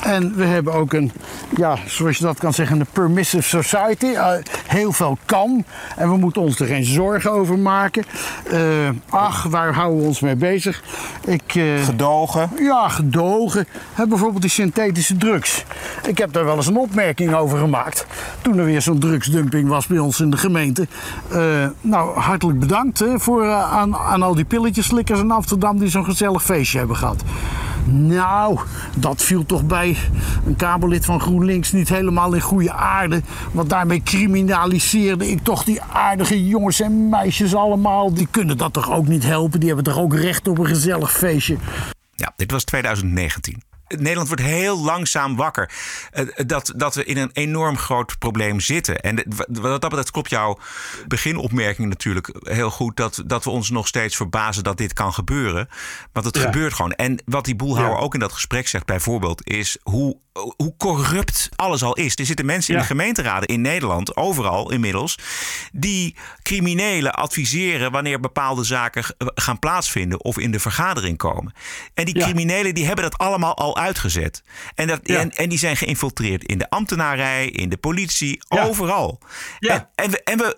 [0.03, 1.11] En we hebben ook een,
[1.57, 4.05] ja, zoals je dat kan zeggen, een permissive society.
[4.05, 4.31] Eh,
[4.67, 5.65] heel veel kan.
[5.95, 8.03] En we moeten ons er geen zorgen over maken.
[8.51, 8.59] Eh,
[9.09, 10.83] ach, waar houden we ons mee bezig?
[11.25, 12.49] Ik, eh, Gedogen.
[12.59, 13.67] ja, gedogen.
[13.93, 15.65] Hè, bijvoorbeeld die synthetische drugs.
[16.05, 18.05] Ik heb daar wel eens een opmerking over gemaakt.
[18.41, 20.87] Toen er weer zo'n drugsdumping was bij ons in de gemeente.
[21.31, 21.39] Eh,
[21.81, 26.05] nou, hartelijk bedankt hè, voor, eh, aan, aan al die pilletjeslikkers in Amsterdam die zo'n
[26.05, 27.23] gezellig feestje hebben gehad.
[27.89, 28.59] Nou,
[28.97, 29.97] dat viel toch bij
[30.45, 33.21] een Kamerlid van GroenLinks niet helemaal in goede aarde.
[33.51, 38.13] Want daarmee criminaliseerde ik toch die aardige jongens en meisjes allemaal.
[38.13, 39.59] Die kunnen dat toch ook niet helpen?
[39.59, 41.57] Die hebben toch ook recht op een gezellig feestje?
[42.15, 43.61] Ja, dit was 2019.
[43.87, 45.71] Nederland wordt heel langzaam wakker.
[46.11, 48.99] Eh, Dat, dat we in een enorm groot probleem zitten.
[49.01, 50.59] En wat dat betreft klopt jouw
[51.07, 52.95] beginopmerking natuurlijk heel goed.
[52.97, 55.69] Dat, dat we ons nog steeds verbazen dat dit kan gebeuren.
[56.11, 56.41] Want het Ja.
[56.41, 56.91] gebeurt gewoon.
[56.91, 58.03] En wat die boelhouwer Ja.
[58.03, 59.47] ook in dat gesprek zegt bijvoorbeeld...
[59.47, 60.17] is hoe,
[60.57, 62.15] hoe corrupt alles al is.
[62.15, 65.17] Er zitten mensen in de gemeenteraden in Nederland, overal inmiddels...
[65.71, 70.23] die criminelen adviseren wanneer bepaalde zaken g- gaan plaatsvinden...
[70.23, 71.53] of in de vergadering komen.
[71.93, 72.23] En die Ja.
[72.25, 74.43] criminelen die hebben dat allemaal al uitgezet.
[74.75, 75.19] En, dat, Ja.
[75.19, 79.19] en, en die zijn geïnfiltreerd in de ambtenarij, in de politie, overal.
[79.59, 80.57] En, en, we, en we,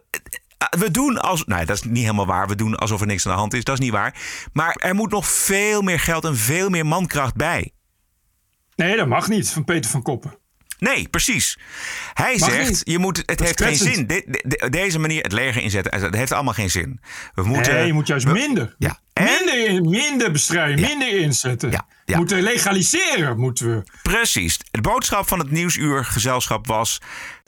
[0.79, 1.43] we doen als.
[1.45, 2.47] Nou, dat is niet helemaal waar.
[2.47, 3.63] We doen alsof er niks aan de hand is.
[3.63, 4.15] Dat is niet waar.
[4.53, 7.71] Maar er moet nog veel meer geld en veel meer mankracht bij.
[8.79, 10.37] Nee, dat mag niet van Peter van Koppen.
[10.79, 11.57] Nee, precies.
[12.13, 12.81] Hij Mag zegt, niet.
[12.83, 14.07] je moet, het Dat heeft geen zin.
[14.07, 16.99] De- de- de- deze manier het leger inzetten, het heeft allemaal geen zin.
[17.35, 18.75] We moeten, nee, je moet juist we- minder.
[18.77, 18.99] Ja.
[19.13, 20.87] En- Minder, in- minder bestrijden, Ja.
[20.87, 21.71] minder inzetten.
[22.05, 23.83] Ja, moeten legaliseren, moeten we.
[24.03, 24.59] Precies.
[24.71, 27.01] De boodschap van het Nieuwsuur gezelschap was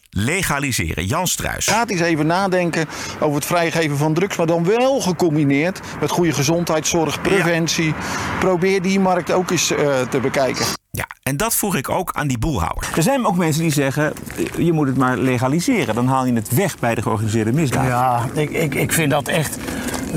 [0.10, 1.06] legaliseren.
[1.06, 1.66] Jan Struis.
[1.68, 2.86] Gaat eens even nadenken
[3.20, 7.94] over het vrijgeven van drugs, maar dan wel gecombineerd met goede gezondheidszorg, preventie.
[8.40, 10.66] Probeer die markt ook eens eh, te bekijken.
[10.98, 12.90] Ja, en dat vroeg ik ook aan die boelhouwer.
[12.96, 15.96] Er zijn ook mensen die zeggen, eh, je moet het maar legaliseren.
[15.96, 17.86] Dan haal je het weg bij de georganiseerde misdaad.
[17.86, 19.58] Ja, ik, ik, ik vind dat echt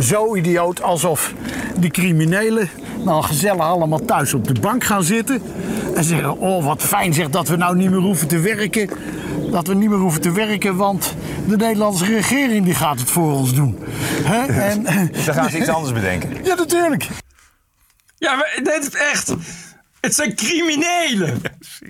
[0.00, 0.82] zo idioot.
[0.82, 1.32] Alsof
[1.76, 2.68] die criminelen
[3.04, 5.42] nou gezellig allemaal thuis op de bank gaan zitten.
[5.94, 8.90] En zeggen, oh wat fijn zeg dat we nou niet meer hoeven te werken.
[9.50, 11.14] Dat we niet meer hoeven te werken, want
[11.48, 13.78] de Nederlandse regering die gaat het voor ons doen.
[14.22, 14.46] Hè?
[14.46, 14.82] En,
[15.24, 16.44] Dan gaan ze iets anders bedenken.
[16.44, 17.08] Ja, natuurlijk.
[18.18, 19.34] Ja, maar dit is echt.
[20.04, 21.42] Het zijn criminelen.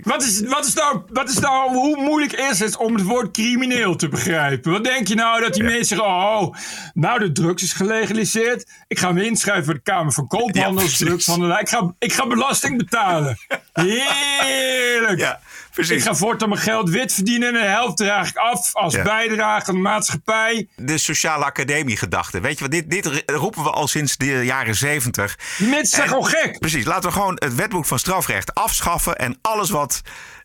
[0.03, 3.31] Wat is, wat, is nou, wat is nou, hoe moeilijk is het om het woord
[3.31, 4.72] crimineel te begrijpen?
[4.72, 6.55] Wat denk je nou dat die mensen zeggen, oh,
[6.92, 8.70] nou de drugs is gelegaliseerd.
[8.88, 11.61] Ik ga me inschrijven voor de Kamer van Koophandel drugshandelaar.
[11.61, 13.37] Ik ga, ik ga belasting betalen.
[13.72, 15.18] Heerlijk.
[15.18, 15.40] Ja,
[15.74, 15.96] precies.
[15.96, 19.02] Ik ga voortaan mijn geld wit verdienen en de helft draag ik af als Ja.
[19.02, 20.68] bijdrage aan de maatschappij.
[20.76, 22.40] De sociale academie gedachte.
[22.40, 25.38] Weet je wat, dit, dit roepen we al sinds de jaren zeventig.
[25.58, 26.58] Die mensen zijn gewoon gek.
[26.58, 30.00] Precies, laten we gewoon het wetboek van strafrecht afschaffen en alles wat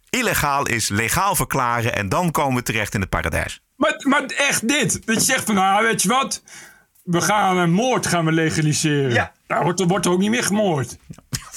[0.09, 1.95] illegaal is, legaal verklaren.
[1.95, 3.61] En dan komen we terecht in het paradijs.
[3.75, 5.05] Maar, maar echt dit.
[5.05, 6.43] Dat je zegt van, nou weet je wat?
[7.03, 9.11] We gaan een moord gaan we legaliseren.
[9.13, 9.31] Ja.
[9.49, 10.97] Nou, wordt er, wordt er ook niet meer gemoord.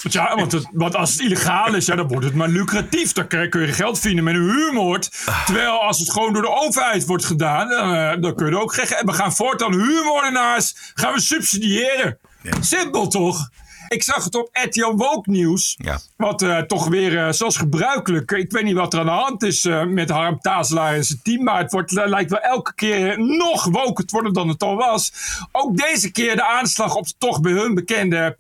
[0.03, 3.13] Want, ja, want, het, want als het illegaal is, ja, dan wordt het maar lucratief.
[3.13, 5.11] Dan kun je geld verdienen met een huurmoord.
[5.45, 8.75] Terwijl als het gewoon door de overheid wordt gedaan, dan, eh, dan kun je ook
[8.75, 8.87] geen...
[8.87, 12.19] En we gaan voortaan huurmoordenaars gaan we subsidiëren.
[12.61, 13.49] Simpel toch?
[13.89, 15.75] Ik zag het op RTL Woke Nieuws.
[15.79, 16.01] Ja.
[16.23, 19.43] Wat eh, toch weer, eh, zoals gebruikelijk, ik weet niet wat er aan de hand
[19.43, 21.43] is eh, met Harm Tazelaar en zijn team.
[21.43, 25.13] Maar het wordt, lijkt wel elke keer nog woker te worden dan het al was.
[25.53, 28.37] Ook deze keer de aanslag op toch bij hun bekende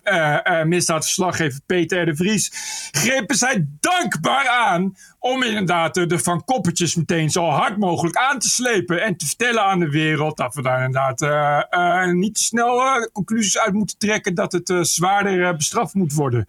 [0.64, 2.50] misdaadverslaggever Peter de Vries.
[2.90, 8.48] Grepen zij dankbaar aan om inderdaad de Van Koppetjes meteen zo hard mogelijk aan te
[8.48, 9.02] slepen.
[9.02, 11.20] En te vertellen aan de wereld dat we daar inderdaad
[12.12, 16.46] niet te snel conclusies uit moeten trekken dat het zwaarder bestraft moet worden.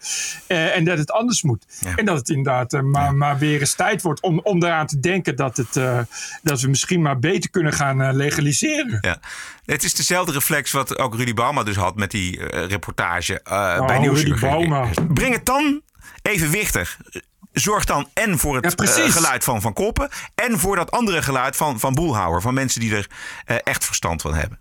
[0.48, 1.66] en dat het anders moet.
[1.96, 5.36] En dat het inderdaad maar, maar weer eens tijd wordt om, om eraan te denken
[5.36, 5.74] dat, het,
[6.42, 8.98] dat we misschien maar beter kunnen gaan legaliseren.
[9.02, 9.20] Ja.
[9.66, 14.00] Het is dezelfde reflex wat ook Rudy Bauma dus had met die reportage oh, bij
[14.00, 14.38] Nieuwsuur.
[15.14, 15.82] Breng het dan
[16.22, 16.98] evenwichtig
[17.54, 20.10] zorg dan en voor het ja, uh, geluid van Van Koppen...
[20.36, 22.42] en voor dat andere geluid van, van Boelhouwer.
[22.42, 23.08] Van mensen die er
[23.46, 24.60] uh, echt verstand van hebben.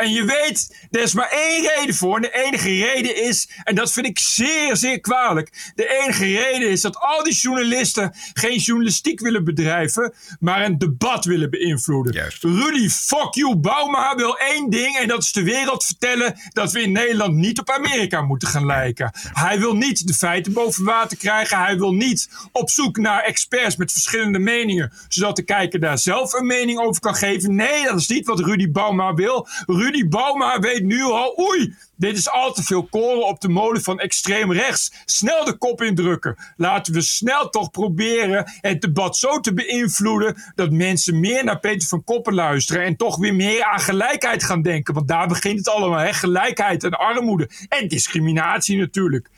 [0.00, 2.16] En je weet, er is maar één reden voor.
[2.16, 5.72] En de enige reden is, en dat vind ik zeer, zeer kwalijk.
[5.74, 11.24] De enige reden is dat al die journalisten geen journalistiek willen bedrijven, maar een debat
[11.24, 12.12] willen beïnvloeden.
[12.12, 12.42] Juist.
[12.42, 16.82] Rudy fuck you Bauma wil één ding en dat is de wereld vertellen dat we
[16.82, 19.10] in Nederland niet op Amerika moeten gaan lijken.
[19.32, 21.58] Hij wil niet de feiten boven water krijgen.
[21.58, 26.32] Hij wil niet op zoek naar experts met verschillende meningen, zodat de kijker daar zelf
[26.32, 27.54] een mening over kan geven.
[27.54, 29.48] Nee, dat is niet wat Rudy Bauma wil.
[29.66, 33.82] Rudy Bauma weet nu al, oei, dit is al te veel koren op de molen
[33.82, 34.92] van extreem rechts.
[35.04, 36.36] Snel de kop indrukken.
[36.56, 41.88] Laten we snel toch proberen het debat zo te beïnvloeden dat mensen meer naar Peter
[41.88, 44.94] van Koppen luisteren en toch weer meer aan gelijkheid gaan denken.
[44.94, 46.12] Want daar begint het allemaal, hè?
[46.12, 49.28] gelijkheid en armoede en discriminatie natuurlijk.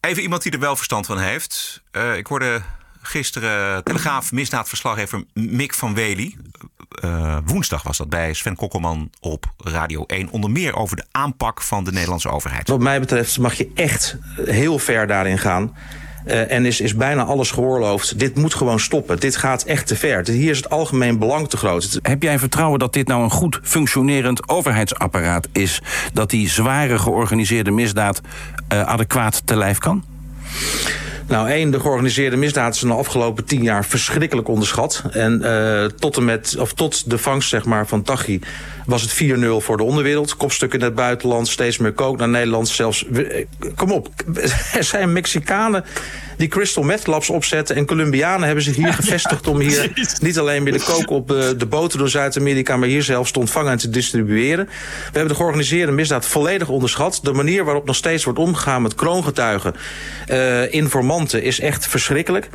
[0.00, 1.82] Even iemand die er wel verstand van heeft.
[1.92, 2.62] Uh, ik hoorde
[3.02, 6.36] gisteren Telegraaf misdaadverslaggever Mick van Wely.
[7.04, 10.30] Uh, woensdag was dat bij Sven Kokkelman op Radio 1.
[10.30, 12.68] Onder meer over de aanpak van de Nederlandse overheid.
[12.68, 15.74] Wat mij betreft mag je echt heel ver daarin gaan.
[16.26, 18.18] Uh, en is, is bijna alles geoorloofd.
[18.18, 19.20] Dit moet gewoon stoppen.
[19.20, 20.28] Dit gaat echt te ver.
[20.30, 21.98] Hier is het algemeen belang te groot.
[22.02, 25.82] Heb jij vertrouwen dat dit nou een goed functionerend overheidsapparaat is?
[26.12, 28.20] Dat die zware georganiseerde misdaad
[28.72, 30.04] uh, adequaat te lijf kan?
[31.28, 35.02] Nou, één, de georganiseerde misdaad is in de afgelopen tien jaar verschrikkelijk onderschat.
[35.10, 38.40] En uh, tot, en met, of tot de vangst zeg maar, van Tachi
[38.86, 40.36] was het 4-0 voor de onderwereld.
[40.36, 42.68] Kopstuk in het buitenland, steeds meer kook naar Nederland.
[42.68, 43.06] Zelfs,
[43.76, 44.08] kom op,
[44.72, 45.84] er zijn Mexicanen
[46.36, 47.76] die crystal meth labs opzetten.
[47.76, 51.66] En Colombianen hebben zich hier gevestigd om hier niet alleen de kook op de, de
[51.66, 54.66] boten door Zuid-Amerika, maar hier zelfs te ontvangen en te distribueren.
[54.66, 54.72] We
[55.12, 57.20] hebben de georganiseerde misdaad volledig onderschat.
[57.22, 59.74] De manier waarop nog steeds wordt omgegaan met kroongetuigen,
[60.30, 62.48] uh, informanten, is echt verschrikkelijk.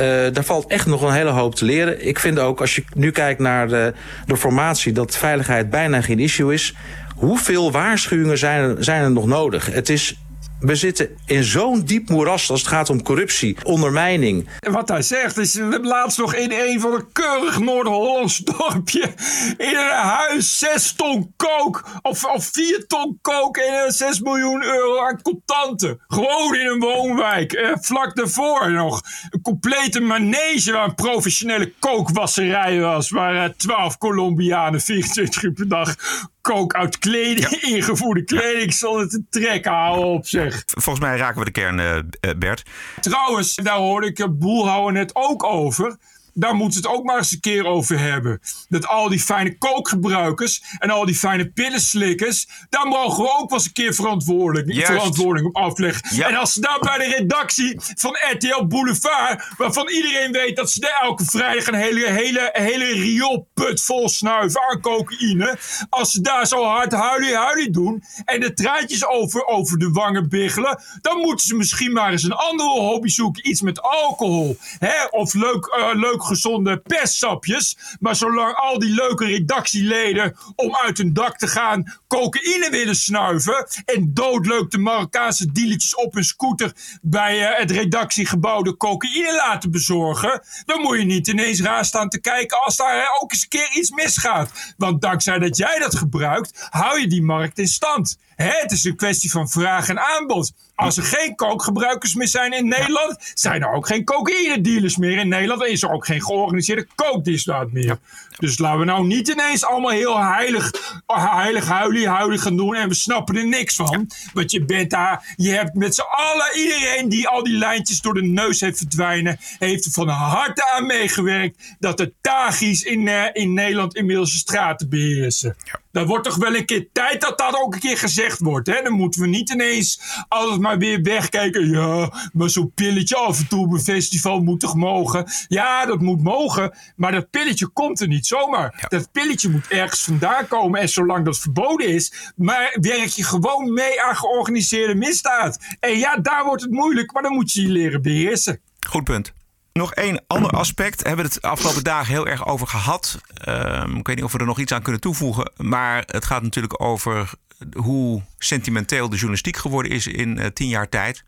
[0.00, 2.06] Uh, daar valt echt nog een hele hoop te leren.
[2.06, 3.92] Ik vind ook, als je nu kijkt naar de,
[4.26, 6.74] de formatie, dat veiligheid bijna geen issue is.
[7.16, 9.66] Hoeveel waarschuwingen zijn er, zijn er nog nodig?
[9.66, 10.16] Het is
[10.60, 14.48] we zitten in zo'n diep moeras als het gaat om corruptie, ondermijning.
[14.60, 19.12] En wat hij zegt is, laatst nog in een van een keurig Noord-Hollands dorpje
[19.56, 25.00] in een huis 6 ton kook of, of 4 ton kook en 6 miljoen euro
[25.00, 26.00] aan contanten.
[26.06, 27.52] Gewoon in een woonwijk.
[27.52, 33.10] Eh, vlak daarvoor nog een complete manege waar een professionele kookwasserij was.
[33.10, 35.96] Waar uh, 12 Colombianen 24 uur per dag
[36.40, 39.72] kook uit kleding, ingevoerde kleding zonder te trekken.
[39.72, 40.62] Hou op zeg.
[40.66, 42.62] Volgens mij raken we de kern, uh, Bert.
[43.00, 45.96] Trouwens, daar hoorde ik Boelhouwer net ook over
[46.34, 48.40] daar moeten we het ook maar eens een keer over hebben.
[48.68, 53.58] Dat al die fijne kookgebruikers en al die fijne pillenslikkers, daar mogen we ook wel
[53.58, 56.16] eens een keer verantwoording, verantwoording op afleggen.
[56.16, 56.28] Ja.
[56.28, 60.80] En als ze daar bij de redactie van RTL Boulevard, waarvan iedereen weet dat ze
[60.80, 66.46] daar elke vrijdag een hele, hele, hele rioolput vol snuiven aan cocaïne, als ze daar
[66.46, 71.46] zo hard huilie huilie doen en de traantjes over, over de wangen biggelen, dan moeten
[71.46, 73.48] ze misschien maar eens een andere hobby zoeken.
[73.48, 74.56] Iets met alcohol.
[74.78, 75.04] Hè?
[75.10, 77.76] Of leuk, uh, leuk gezonde pestsapjes.
[78.00, 83.66] Maar zolang al die leuke redactieleden om uit hun dak te gaan cocaïne willen snuiven.
[83.84, 89.70] En doodleuk de Marokkaanse dealertjes op hun scooter bij uh, het redactiegebouw de cocaïne laten
[89.70, 90.42] bezorgen.
[90.64, 93.70] Dan moet je niet ineens raar staan te kijken als daar ook eens een keer
[93.72, 94.74] iets misgaat.
[94.76, 98.18] Want dankzij dat jij dat gebruikt, hou je die markt in stand.
[98.42, 100.52] Hè, het is een kwestie van vraag en aanbod.
[100.74, 105.18] Als er geen kookgebruikers meer zijn in Nederland, zijn er ook geen cocaïne dealers meer
[105.18, 105.62] in Nederland.
[105.62, 107.98] En is er ook geen georganiseerde kookdienstlaat meer.
[108.38, 110.72] Dus laten we nou niet ineens allemaal heel heilig,
[111.06, 112.74] heilig huilie, huilie gaan doen.
[112.74, 114.10] En we snappen er niks van.
[114.32, 118.14] Want je bent daar, je hebt met z'n allen, iedereen die al die lijntjes door
[118.14, 123.24] de neus heeft verdwijnen, heeft er van harte aan meegewerkt dat de tagis in, uh,
[123.32, 125.56] in Nederland inmiddels de straten beheersen.
[125.64, 125.79] Ja.
[125.92, 128.66] Dat wordt toch wel een keer tijd dat dat ook een keer gezegd wordt.
[128.66, 128.82] Hè?
[128.82, 131.70] Dan moeten we niet ineens altijd maar weer wegkijken.
[131.70, 135.30] Ja, maar zo'n pilletje af en toe op een festival moet toch mogen?
[135.48, 136.76] Ja, dat moet mogen.
[136.96, 138.86] Maar dat pilletje komt er niet zomaar.
[138.88, 140.80] Dat pilletje moet ergens vandaan komen.
[140.80, 145.58] En zolang dat verboden is, maar werk je gewoon mee aan georganiseerde misdaad.
[145.80, 148.60] En ja, daar wordt het moeilijk, maar dan moet je je leren beheersen.
[148.86, 149.32] Goed punt.
[149.72, 151.06] Nog één ander aspect.
[151.06, 153.20] Hebben we het de afgelopen dagen heel erg over gehad.
[153.34, 155.52] Ehm, ik weet niet of we er nog iets aan kunnen toevoegen.
[155.56, 157.30] Maar het gaat natuurlijk over
[157.76, 161.24] hoe sentimenteel de journalistiek geworden is in eh, tien jaar tijd.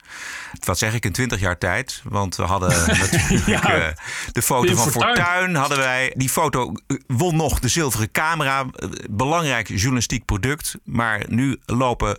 [0.64, 2.00] Wat zeg ik, in twintig jaar tijd.
[2.04, 3.62] Want we hadden natuurlijk Ja.
[3.88, 3.94] eh,
[4.32, 4.90] de foto van.
[4.90, 5.54] Fortuyn.
[5.54, 6.12] Hadden wij.
[6.16, 8.66] Die foto eh, won nog de zilveren camera.
[9.10, 10.74] Belangrijk journalistiek product.
[10.84, 12.18] Maar nu lopen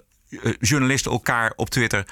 [0.60, 2.06] journalisten elkaar op Twitter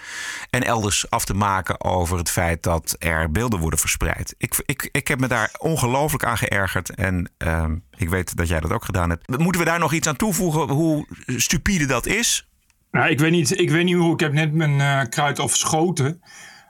[0.50, 4.36] en elders af te maken over het feit dat er beelden worden verspreid.
[4.38, 8.60] Ik, ik, ik heb me daar ongelooflijk aan geërgerd en ehm, ik weet dat jij
[8.60, 9.28] dat ook gedaan hebt.
[9.38, 12.50] Moeten we daar nog iets aan toevoegen hoe stupide dat is?
[12.92, 14.14] Nou, ik weet niet, ik weet niet hoe.
[14.14, 16.22] Ik heb net mijn eh, kruid overschoten.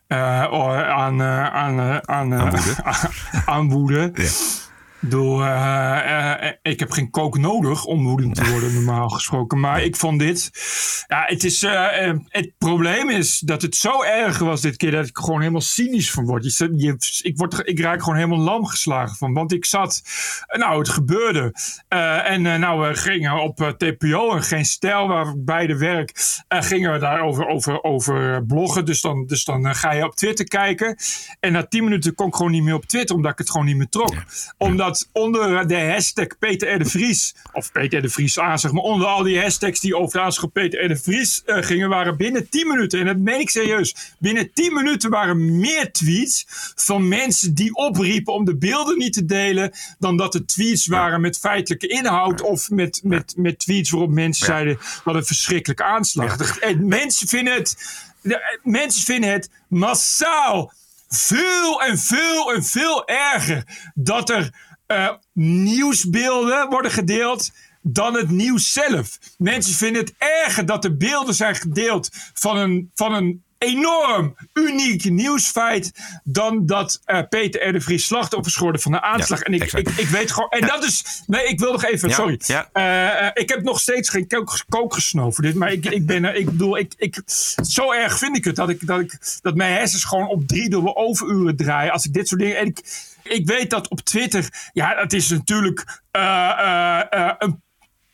[0.08, 2.76] eh, oh, aan, eh, aan, eh, aan, eh, Aan woede.
[3.46, 4.12] aan woede.
[5.04, 9.60] Door, eh, eh, ik heb geen kook nodig om woedend te worden, normaal gesproken.
[9.60, 10.50] Maar ik vond dit.
[11.08, 14.92] Ja, het, is, eh, eh, het probleem is dat het zo erg was dit keer
[14.92, 16.56] dat ik gewoon helemaal cynisch van word.
[16.56, 19.34] Je, ik, word, ik raak gewoon helemaal lam geslagen van.
[19.34, 20.02] Want ik zat.
[20.58, 21.54] Nou, het gebeurde.
[21.88, 26.14] Eh, en eh, nou, we gingen op eh, TPO en geen stijl waar beide werk.
[26.48, 28.86] eh, gingen we daarover over, over bloggen.
[28.86, 30.96] Dus dan, dus dan eh, ga je op Twitter kijken.
[31.40, 33.66] En na 10 minuten kon ik gewoon niet meer op Twitter, omdat ik het gewoon
[33.66, 34.14] niet meer trok.
[34.58, 36.78] Omdat onder de hashtag Peter R.
[36.78, 40.32] de Vries, of Peter de Vries aan, zeg maar, onder al die hashtags die over
[40.42, 40.88] de Peter R.
[40.88, 44.74] de Vries eh, gingen, waren binnen 10 minuten, en dat meen ik serieus, binnen 10
[44.74, 50.18] minuten waren meer tweets van mensen die opriepen om de beelden niet te delen, dan
[50.18, 54.78] dat er tweets waren met feitelijke inhoud of met, met, met tweets waarop mensen zeiden
[55.04, 56.60] wat een verschrikkelijke aanslag.
[56.60, 57.78] En mensen vinden het,
[58.22, 60.74] de- mensen vinden het massaal
[61.10, 67.52] veel en veel en veel erger dat er eh, nieuwsbeelden worden gedeeld
[67.82, 69.20] dan het nieuws zelf.
[69.38, 75.04] Mensen vinden het erger dat er beelden zijn gedeeld van een, van een enorm uniek
[75.04, 75.92] nieuwsfeit
[76.24, 77.74] dan dat eh, Peter R.
[77.74, 79.40] de Vries slachtoffer is geworden van de aanslag.
[79.40, 80.50] Ja, en ik, ik, ik weet gewoon...
[80.50, 81.24] En dat is...
[81.28, 82.10] Nee, ik wil nog even...
[82.10, 82.40] Ja, sorry.
[82.74, 85.44] Eh, ik heb nog steeds geen kook, kook gesnoven.
[85.44, 86.36] Dit, maar ik, ik ben.
[86.36, 87.22] Ik bedoel, ik, ik,
[87.68, 90.70] zo erg vind ik het dat, ik, dat, ik, dat mijn hersens gewoon op drie
[90.70, 91.92] dubbele overuren draaien.
[91.92, 92.58] Als ik dit soort dingen...
[92.58, 92.80] En ik,
[93.24, 94.70] ik weet dat op Twitter...
[94.74, 97.62] Ja, het is natuurlijk eh, eh, eh, een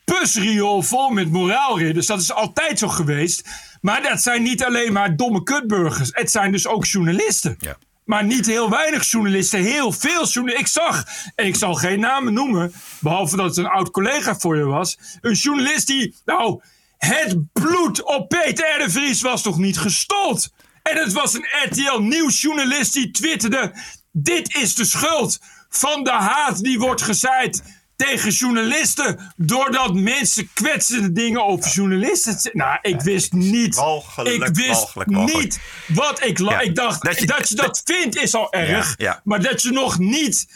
[0.04, 2.08] pusriool vol met moraalridders.
[2.08, 3.50] Dat is altijd zo geweest.
[3.82, 6.10] Maar dat zijn niet alleen maar domme kutburgers.
[6.12, 7.58] Het zijn dus ook journalisten.
[8.06, 10.60] Maar niet heel weinig journalisten, heel veel journalisten.
[10.60, 14.58] Ik zag, en ik zal geen namen noemen, behalve dat het een oud collega voor
[14.58, 14.98] je was.
[15.22, 16.62] Een journalist die, nou,
[16.98, 18.84] het bloed op Peter R.
[18.84, 20.52] de Vries was toch niet gestold?
[20.84, 23.74] En het was een RTL Nieuwsjournalist die twitterde:
[24.23, 27.63] Dit is de schuld van de haat die wordt gezaaid
[27.95, 29.34] tegen journalisten.
[29.36, 32.39] Doordat mensen kwetsende dingen over journalisten.
[32.53, 33.75] Nou, ik wist niet.
[33.75, 35.43] Walgelijk, ik wist walgelijk, walgelijk.
[35.43, 36.38] niet wat ik.
[36.38, 38.95] Ja, ik dacht dat dat je- je dat, vindt is al erg.
[38.97, 39.21] Ja, ja.
[39.23, 40.47] Maar dat je nog niet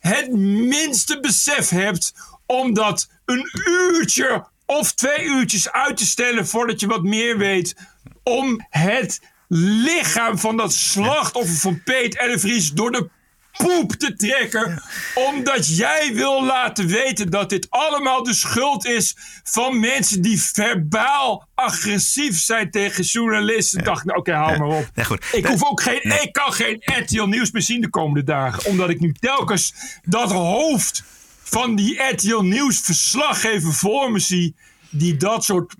[0.00, 2.12] het minste besef hebt
[2.46, 7.74] om dat een uurtje of twee uurtjes uit te stellen voordat je wat meer weet.
[8.22, 9.20] Om het
[9.56, 13.08] lichaam van dat slachtoffer van Peet en de Vries door de
[13.56, 14.82] poep te trekken.
[15.14, 21.48] Omdat jij wil laten weten dat dit allemaal de schuld is van mensen die verbaal
[21.54, 23.84] agressief zijn tegen journalisten.
[23.84, 24.90] Dacht nou, oké, haal maar op.
[24.94, 25.24] Nee, goed.
[25.32, 26.20] Ik, hoef ook geen, Nee.
[26.20, 28.64] ik kan geen RTL Nieuws meer zien de komende dagen.
[28.64, 31.04] Omdat ik nu telkens dat hoofd
[31.42, 34.54] van die RTL Nieuws verslaggever voor me zie.
[34.96, 35.74] Die dat soort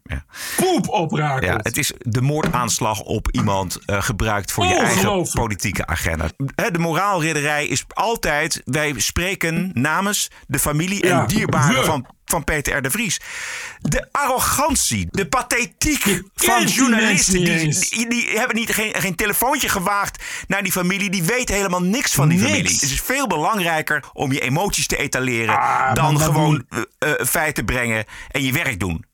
[0.56, 1.44] poep oprakelt.
[1.44, 6.28] Ja, het is de moordaanslag op iemand eh, gebruikt voor je eigen politieke agenda.
[6.72, 11.84] De moraalridderij is altijd, wij spreken namens de familie Ja, en dierbaren we.
[11.84, 12.82] van, van Peter R.
[12.82, 13.20] de Vries.
[13.80, 17.44] De arrogantie, de pathetiek van journalisten.
[17.44, 21.10] Die, die, die hebben niet, geen, geen telefoontje gewaagd naar die familie.
[21.10, 22.50] Die weten helemaal niks van die Niks.
[22.50, 22.72] familie.
[22.72, 27.64] Het is veel belangrijker om je emoties te etaleren Ah, dan gewoon eh, eh, feiten
[27.64, 29.04] brengen en je werk doen.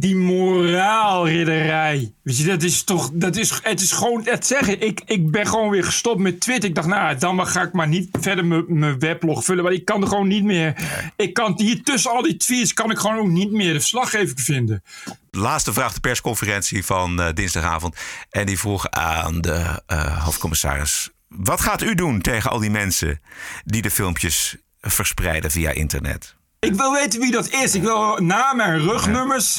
[0.00, 2.12] Die moraalridderij.
[2.22, 3.10] Weet je, dat is toch.
[3.12, 4.20] Dat is, het is gewoon.
[4.24, 4.80] Het zeggen.
[4.80, 6.68] Ik, ik ben gewoon weer gestopt met Twitter.
[6.68, 9.64] Ik dacht, nou, dan ga ik maar niet verder mijn- mijn weblog vullen.
[9.64, 10.74] Want ik kan er gewoon niet meer.
[11.16, 12.72] Ik kan hier tussen al die tweets.
[12.74, 14.82] kan ik gewoon ook niet meer de verslaggever vinden.
[15.30, 17.96] laatste vraag de persconferentie van eh, dinsdagavond.
[18.30, 23.20] En die vroeg aan de eh, hoofdcommissaris: Wat gaat u doen tegen al die mensen
[23.64, 26.36] die de filmpjes verspreiden via internet?
[26.60, 27.74] Ik wil weten wie dat is.
[27.74, 29.58] Ik wil namen en rugnummers.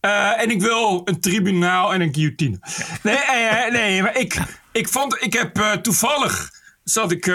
[0.00, 2.58] Eh, en ik wil een tribunaal en een guillotine.
[3.02, 4.36] Nee, eh, nee maar ik,
[4.72, 5.22] ik vond...
[5.22, 6.56] Ik heb eh, toevallig...
[6.84, 7.26] Zat ik,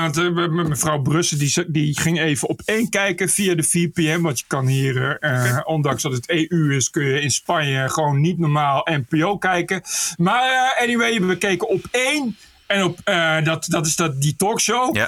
[0.00, 4.20] want me- me- mevrouw Brussen die, die ging even op één kijken via de VPN.
[4.20, 5.18] Want je kan hier,
[5.64, 9.82] ondanks dat het EU is, kun je in Spanje gewoon niet normaal NPO kijken.
[10.16, 12.36] Maar anyway, we keken op één.
[12.66, 12.98] En op,
[13.44, 14.96] dat, dat is dat, die talkshow.
[14.96, 15.04] Eh,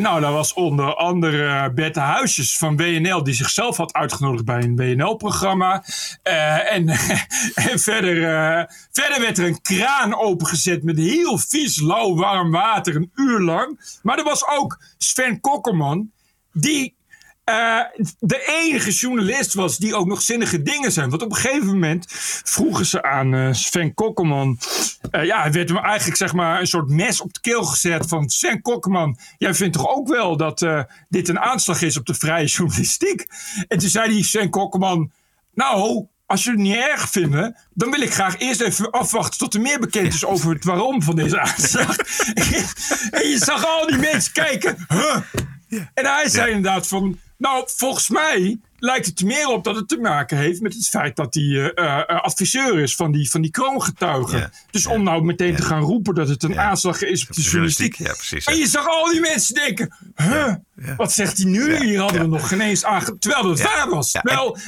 [0.00, 4.62] nou, dat was onder andere eh, Bette Huisjes van WNL, die zichzelf had uitgenodigd bij
[4.62, 5.84] een WNL-programma.
[6.22, 6.88] Eh, en,
[7.70, 12.96] en verder, eh, verder werd er een kraan opengezet met heel vies, lauw, warm water,
[12.96, 13.98] een uur lang.
[14.02, 16.10] Maar er was ook Sven Kokkerman,
[16.52, 16.94] die
[17.50, 21.08] eh, de enige journalist was die ook nog zinnige dingen zei.
[21.08, 22.04] Want op een gegeven moment
[22.44, 24.58] vroegen ze aan eh, Sven Kokkelman.
[25.10, 28.06] eh, ja, hij werd hem eigenlijk zeg maar een soort mes op de keel gezet.
[28.08, 30.66] Van Sven Kokkelman, jij vindt toch ook wel dat
[31.08, 33.26] dit een aanslag is op de vrije journalistiek?
[33.68, 35.10] En toen zei die Sven Kokkelman.
[35.54, 39.54] Nou, als jullie het niet erg vinden, dan wil ik graag eerst even afwachten tot
[39.54, 41.96] er meer bekend is over het waarom van deze aanslag.
[43.18, 44.86] en je zag al die mensen kijken.
[44.88, 45.16] Huh?
[45.94, 49.88] En hij zei inderdaad van, nou, volgens mij lijkt het er meer op dat het
[49.88, 53.40] te maken heeft met het feit dat hij eh, eh, adviseur is van die, van
[53.40, 54.52] die kroongetuigen.
[54.70, 57.94] Dus om nou meteen te gaan roepen dat het een aanslag is op de journalistiek.
[57.96, 58.44] Ja, precies.
[58.44, 60.54] En je zag al die mensen denken, huh,
[60.96, 61.76] wat zegt hij nu?
[61.76, 63.18] Hier hadden we nog geen eens aange...
[63.18, 64.18] Terwijl het waar was.
[64.22, 64.58] Wel,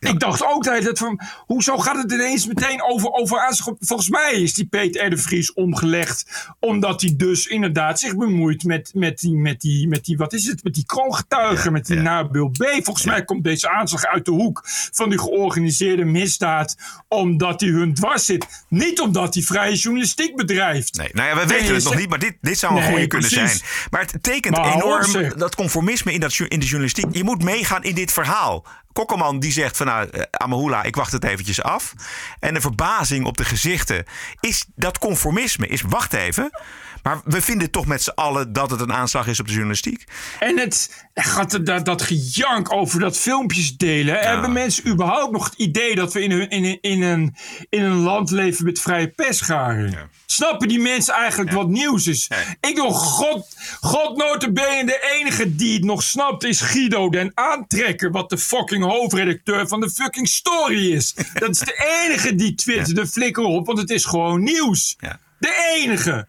[0.00, 3.38] ik dacht ook hele tijd van, hoezo gaat het ineens meteen over, over?
[3.78, 5.18] Volgens mij is die Peter R.
[5.18, 10.16] Vries omgelegd, omdat hij dus inderdaad zich bemoeit met, met, die, met, die, met die,
[10.16, 12.64] wat is het, met die kroongetuigen, met die Nabil B.
[12.82, 16.76] Volgens mij komt deze aanslag uit de hoek van die georganiseerde misdaad,
[17.08, 18.46] omdat hij hun dwars zit.
[18.68, 20.96] Niet omdat hij vrije journalistiek bedrijft.
[20.96, 23.06] Nee, nou ja, we weten het nog niet, maar dit, dit zou een Nee, goede
[23.06, 23.60] kunnen zijn.
[23.90, 27.06] Maar het tekent Maar enorm dat conformisme in, dat, in de journalistiek.
[27.12, 28.66] Je moet meegaan in dit verhaal.
[29.38, 31.94] Die zegt van nou, eh, Amahula, ik wacht het eventjes af.
[32.40, 34.04] En de verbazing op de gezichten
[34.40, 35.66] is dat conformisme.
[35.66, 36.50] Is wacht even.
[37.02, 40.04] Maar we vinden toch met z'n allen dat het een aanslag is op de journalistiek.
[40.38, 44.18] En het gaat dat, dat gejank over dat filmpjes delen.
[44.18, 47.36] Hebben mensen überhaupt nog het idee dat we in een, in een, in een,
[47.68, 50.10] in een land leven met vrije persgaren?
[50.26, 52.30] Snappen die mensen eigenlijk wat nieuws is?
[52.60, 58.10] Ik wil god, god notabene de enige die het nog snapt is Guido den Aantrekker.
[58.10, 61.14] Wat de fucking hoofdredacteur van de fucking story is.
[61.34, 64.96] Dat is de enige die twittert de flikker op, want het is gewoon nieuws.
[65.38, 66.28] De enige.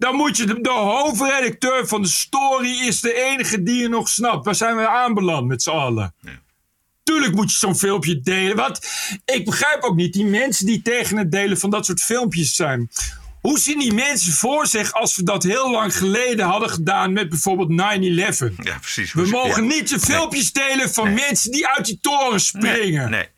[0.00, 4.08] Dan moet je de, de hoofdredacteur van de story is de enige die je nog
[4.08, 4.44] snapt.
[4.44, 6.14] Waar zijn we aanbeland met z'n allen?
[7.02, 8.56] Tuurlijk moet je zo'n filmpje delen.
[8.56, 8.86] Wat?
[9.24, 12.90] Ik begrijp ook niet die mensen die tegen het delen van dat soort filmpjes zijn.
[13.40, 17.28] Hoe zien die mensen voor zich als we dat heel lang geleden hadden gedaan met
[17.28, 17.74] bijvoorbeeld 9-11?
[18.62, 19.12] Ja, precies.
[19.12, 19.68] We mogen Ja.
[19.74, 23.10] niet de filmpjes delen van mensen die uit die toren springen.
[23.10, 23.28] Nee.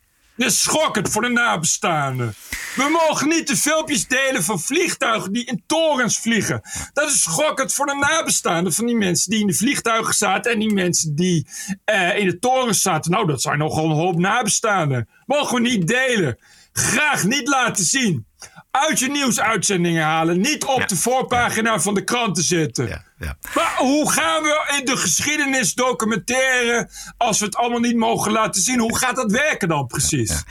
[0.42, 2.34] Dat is schokkend voor de nabestaanden.
[2.74, 6.60] We mogen niet de filmpjes delen van vliegtuigen die in torens vliegen.
[6.92, 10.58] Dat is schokkend voor de nabestaanden van die mensen die in de vliegtuigen zaten en
[10.58, 11.46] die mensen die
[11.84, 13.10] eh, in de torens zaten.
[13.10, 15.08] Nou, dat zijn nogal een hoop nabestaanden.
[15.26, 16.38] Mogen we niet delen.
[16.72, 18.26] Graag niet laten zien.
[18.72, 20.40] Uit je nieuwsuitzendingen halen.
[20.40, 23.04] Niet op de voorpagina van de kranten zetten.
[23.54, 28.62] Maar hoe gaan we in de geschiedenis documenteren als we het allemaal niet mogen laten
[28.62, 28.78] zien?
[28.78, 30.42] Hoe gaat dat werken dan precies?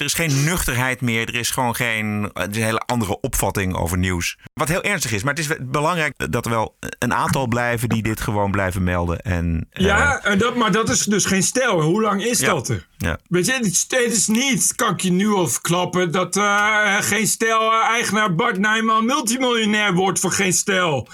[0.00, 1.28] Er is geen nuchterheid meer.
[1.28, 2.30] Er is gewoon geen.
[2.34, 4.38] Er is een hele andere opvatting over nieuws.
[4.54, 5.22] Wat heel ernstig is.
[5.22, 9.20] Maar het is belangrijk dat er wel een aantal blijven die dit gewoon blijven melden.
[9.20, 11.80] En, eh, Ja, dat, maar dat is dus geen stijl.
[11.80, 12.46] Hoe lang is Ja.
[12.46, 12.86] dat er?
[12.96, 13.18] ja.
[13.28, 17.26] Weet je, het het is niet, kan ik je nu al verklappen, dat eh, geen
[17.26, 21.08] stel eh, eigenaar Bart Nijman multimiljonair wordt voor geen stel.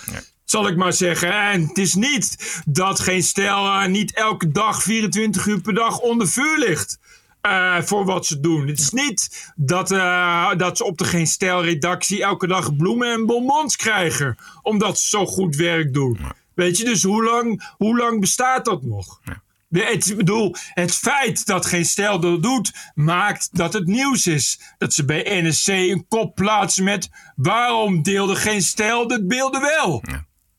[0.45, 1.33] Zal ik maar zeggen.
[1.33, 6.29] En het is niet dat geen stel niet elke dag 24 uur per dag onder
[6.29, 6.99] vuur ligt.
[7.47, 8.69] Eh, voor wat ze doen.
[8.69, 13.13] Het is niet dat, eh, dat ze op de Geen Stijl redactie elke dag bloemen
[13.13, 14.37] en bonbons krijgen.
[14.63, 16.19] Omdat ze zo goed werk doen.
[16.55, 19.21] Weet je, dus hoe lang, hoe lang bestaat dat nog?
[19.69, 24.27] De, het, ik bedoel, het feit dat geen stijl dat doet, maakt dat het nieuws
[24.27, 24.61] is.
[24.79, 30.03] Dat ze bij NSC een kop plaatsen met waarom deelde geen stijl de beelden wel?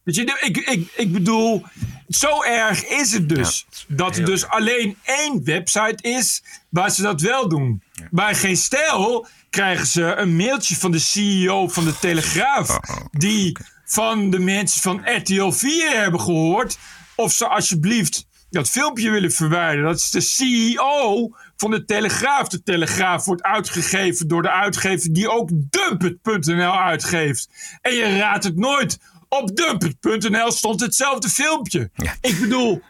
[0.04, 1.64] Weet je, ik, ik, ik bedoel,
[2.08, 3.66] zo erg is het dus.
[3.88, 7.84] dat er dus alleen één website is waar ze dat wel doen.
[8.12, 12.80] Bij geen stijl krijgen ze een mailtje van de CEO van de Telegraaf.
[13.12, 16.78] Die van de mensen van RTL 4 hebben gehoord.
[17.16, 19.86] Of ze alsjeblieft dat filmpje willen verwijderen.
[19.86, 22.48] Dat is de CEO van de Telegraaf.
[22.48, 27.50] De Telegraaf wordt uitgegeven door de uitgever die ook Dumpet.nl uitgeeft.
[27.82, 29.00] En je raadt het nooit.
[29.30, 31.90] Op Dumpet.nl stond hetzelfde filmpje.
[32.22, 32.82] Ik bedoel,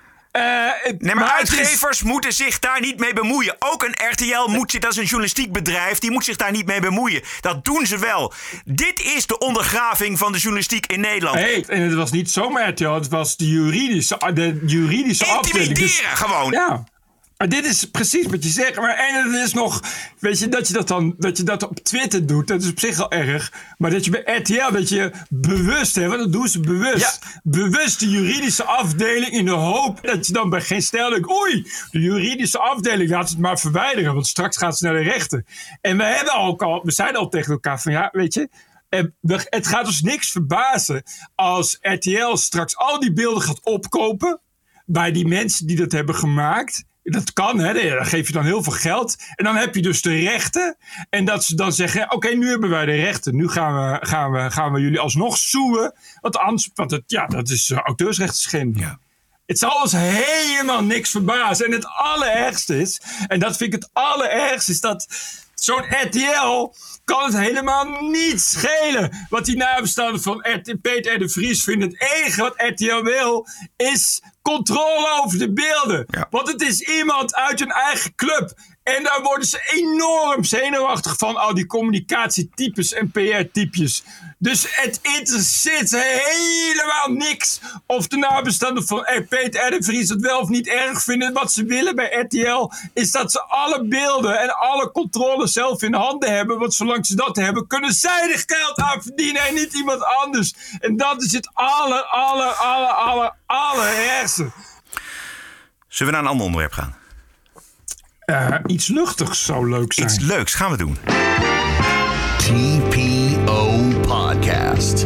[0.97, 3.55] nee, maar, uitgevers moeten zich daar niet mee bemoeien.
[3.59, 6.65] Ook een RTL moet zich, dat is een journalistiek bedrijf, die moet zich daar niet
[6.65, 7.21] mee bemoeien.
[7.41, 8.33] Dat doen ze wel.
[8.65, 11.35] Dit is de ondergraving van de journalistiek in Nederland.
[11.35, 15.67] Nee, en het was niet zomaar RTL, het was de juridische, de juridische afdeling.
[15.67, 16.51] Dus- Intimideren gewoon.
[16.51, 16.83] Ja.
[17.37, 18.75] Maar dit is precies wat je zegt.
[18.75, 19.81] Maar en het is nog,
[20.19, 22.79] weet je, dat je dat dan, dat je dat op Twitter doet, dat is op
[22.79, 23.53] zich al erg.
[23.77, 27.19] Maar dat je bij RTL, dat je bewust, hè, want dat doen ze bewust.
[27.43, 31.71] Bewust de juridische afdeling in de hoop dat je dan bij geen stel denkt, oei,
[31.91, 35.45] de juridische afdeling laat het maar verwijderen, want straks gaat ze naar de rechter.
[35.81, 38.49] En we hebben ook al, we zeiden al tegen elkaar van, ja, weet je,
[39.49, 41.03] het gaat ons niks verbazen
[41.35, 44.41] als RTL straks al die beelden gaat opkopen
[44.85, 46.83] bij die mensen die dat hebben gemaakt.
[47.11, 47.73] Dat kan, hè?
[47.95, 49.15] Dan geef je dan heel veel geld.
[49.35, 50.77] En dan heb je dus de rechten.
[51.09, 53.35] En dat ze dan zeggen: Oké, nu hebben wij de rechten.
[53.35, 55.93] Nu gaan we, gaan we, gaan we jullie alsnog zoeken.
[56.21, 58.49] Want anders, want het, ja, dat is uh, auteursrechten
[59.45, 61.65] Het zal ons helemaal niks verbazen.
[61.65, 65.07] En het allerergste is, en dat vind ik het allerergste, is dat
[65.55, 66.73] zo'n RTL
[67.05, 69.27] kan het helemaal niet schelen.
[69.29, 70.45] Wat die nabestaanden van
[70.81, 71.19] Peter R.
[71.19, 71.89] de Vries vinden.
[71.89, 76.05] Het enige wat RTL wil, is controle over de beelden.
[76.29, 78.53] Want het is iemand uit hun eigen club.
[78.95, 84.03] En daar worden ze enorm zenuwachtig van, al die communicatietypes en PR-typjes.
[84.37, 89.05] Dus het interesseert helemaal niks of de nabestaanden van.
[89.29, 89.83] Peter R.
[89.83, 91.33] Vries het wel of niet erg vinden.
[91.33, 95.93] Wat ze willen bij RTL is dat ze alle beelden en alle controle zelf in
[95.93, 96.59] handen hebben.
[96.59, 100.53] Want zolang ze dat hebben, kunnen zij er geld aan verdienen en niet iemand anders.
[100.79, 104.51] En dat is het aller, aller, aller, aller, allerergste.
[105.87, 107.05] Zullen we naar een ander onderwerp gaan?
[108.27, 110.07] Eh, iets luchtigs zou leuk zijn.
[110.07, 110.97] Iets leuks gaan we doen.
[112.37, 115.05] TPO Podcast.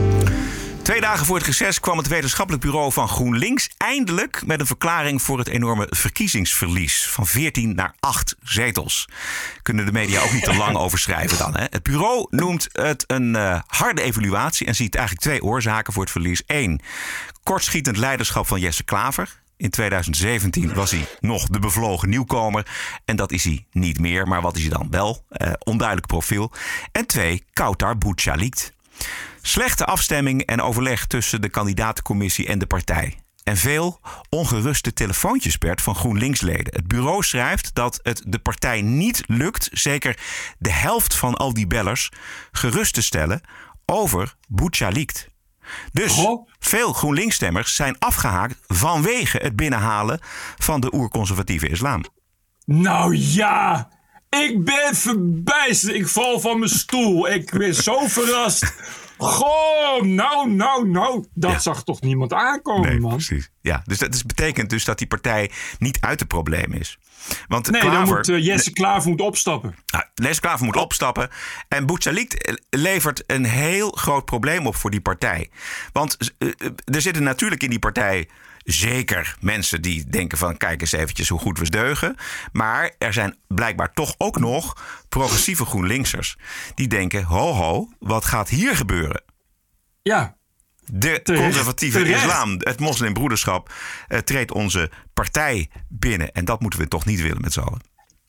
[0.81, 5.21] Twee dagen voor het reces kwam het wetenschappelijk bureau van GroenLinks eindelijk met een verklaring
[5.21, 9.07] voor het enorme verkiezingsverlies van 14 naar 8 zetels.
[9.61, 11.55] Kunnen de media ook niet te lang over schrijven dan.
[11.55, 11.65] Hè?
[11.69, 16.11] Het bureau noemt het een eh, harde evaluatie en ziet eigenlijk twee oorzaken voor het
[16.11, 16.43] verlies.
[16.45, 16.81] Eén,
[17.43, 19.40] kortschietend leiderschap van Jesse Klaver.
[19.61, 22.67] In 2017 was hij nog de bevlogen nieuwkomer.
[23.05, 24.27] En dat is hij niet meer.
[24.27, 25.25] Maar wat is hij dan wel?
[25.29, 26.51] Eh, onduidelijk profiel.
[26.91, 28.73] En twee, Kautar Bouchalikt.
[29.41, 33.17] Slechte afstemming en overleg tussen de kandidatencommissie en de partij.
[33.43, 33.99] En veel
[34.29, 36.75] ongeruste telefoontjes, Bert, van GroenLinks-leden.
[36.75, 40.19] Het bureau schrijft dat het de partij niet lukt, zeker
[40.57, 42.09] de helft van al die bellers,
[42.51, 43.41] gerust te stellen
[43.85, 45.30] over Bouchalikt.
[45.91, 46.27] Dus
[46.59, 50.19] veel GroenLinks-stemmers zijn afgehaakt vanwege het binnenhalen
[50.57, 52.03] van de oerconservatieve islam.
[52.65, 53.89] Nou ja,
[54.29, 55.95] ik ben verbijsterd.
[55.95, 57.29] Ik val van mijn stoel.
[57.29, 58.73] Ik ben zo verrast.
[59.17, 61.25] Goh, nou, nou, nou.
[61.33, 63.11] Dat zag toch niemand aankomen, Nee, man.
[63.11, 63.49] precies.
[63.61, 66.97] Ja, dus dat is, betekent dus dat die partij niet uit het probleem is.
[67.47, 69.75] Want Nee, dan moet eh, Jesse Klaver moet opstappen.
[69.85, 71.29] Nou, Les Klaver moet opstappen.
[71.67, 75.49] En Bouchalikt levert een heel groot probleem op voor die partij.
[75.91, 78.29] Want eh, eh, er zitten natuurlijk in die partij
[78.63, 80.57] zeker mensen die denken van...
[80.57, 82.15] kijk eens eventjes hoe goed we deugen.
[82.51, 86.37] Maar er zijn blijkbaar toch ook nog progressieve GroenLinksers...
[86.75, 89.23] die denken, ho ho, wat gaat hier gebeuren?
[90.01, 90.35] Ja.
[90.93, 92.25] De Terecht, conservatieve terecht.
[92.25, 93.73] islam, het moslimbroederschap...
[94.07, 96.31] eh, treedt onze partij binnen.
[96.31, 97.81] En dat moeten we toch niet willen met z'n allen.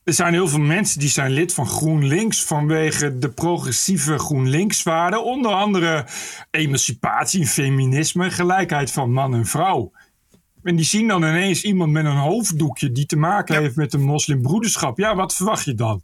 [0.04, 5.24] Er zijn heel veel mensen die zijn lid van GroenLinks vanwege de progressieve GroenLinkswaarden.
[5.24, 6.06] Onder andere
[6.50, 9.92] emancipatie, feminisme, gelijkheid van man en vrouw.
[10.62, 14.02] En die zien dan ineens iemand met een hoofddoekje die te maken heeft met een
[14.02, 14.98] moslimbroederschap.
[14.98, 16.02] Ja, wat verwacht je dan?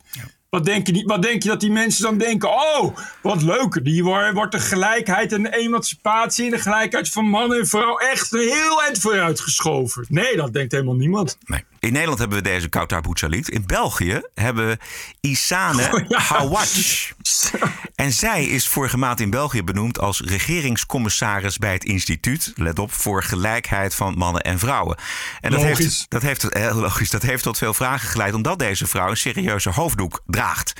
[0.51, 2.49] Wat denk, je, wat denk je dat die mensen dan denken?
[2.49, 3.84] Oh, wat leuk.
[3.84, 7.96] Die wo- wordt de gelijkheid en de emancipatie en de gelijkheid van man en vrouw
[7.99, 10.05] echt heel eind vooruit geschoven.
[10.09, 11.38] Nee, dat denkt helemaal niemand.
[11.46, 11.64] Nee.
[11.79, 13.51] In Nederland hebben we deze Kautar Bouchalikt.
[13.51, 14.79] In België hebben we
[15.20, 16.18] Isane Oh, ja.
[16.18, 17.12] Hawatch.
[17.95, 22.93] En zij is vorige maand in België benoemd als regeringscommissaris bij het instituut, let op,
[22.93, 24.99] voor gelijkheid van mannen en vrouwen.
[25.41, 25.79] En dat Logisch.
[25.79, 29.16] heeft, dat, heeft, heel logisch, dat heeft tot veel vragen geleid, omdat deze vrouw een
[29.16, 30.72] serieuze hoofddoek draagt.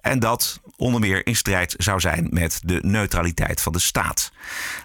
[0.00, 4.32] En dat onder meer in strijd zou zijn met de neutraliteit van de staat.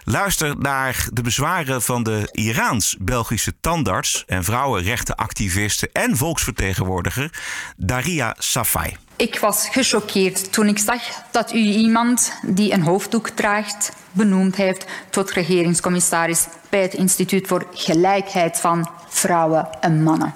[0.04, 7.30] Luister naar de bezwaren van de Iraans-Belgische tandarts en vrouwenrechtenactiviste en volksvertegenwoordiger
[7.76, 8.96] Daria Safai.
[9.16, 14.84] Ik was gechoqueerd toen ik zag dat u iemand die een hoofddoek draagt benoemd heeft
[15.10, 20.34] tot regeringscommissaris bij het Instituut voor Gelijkheid van Vrouwen en Mannen.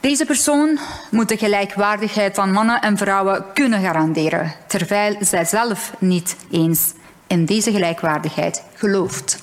[0.00, 0.78] Deze persoon
[1.10, 6.92] moet de gelijkwaardigheid van mannen en vrouwen kunnen garanderen, terwijl zij zelf niet eens
[7.26, 9.42] in deze gelijkwaardigheid gelooft.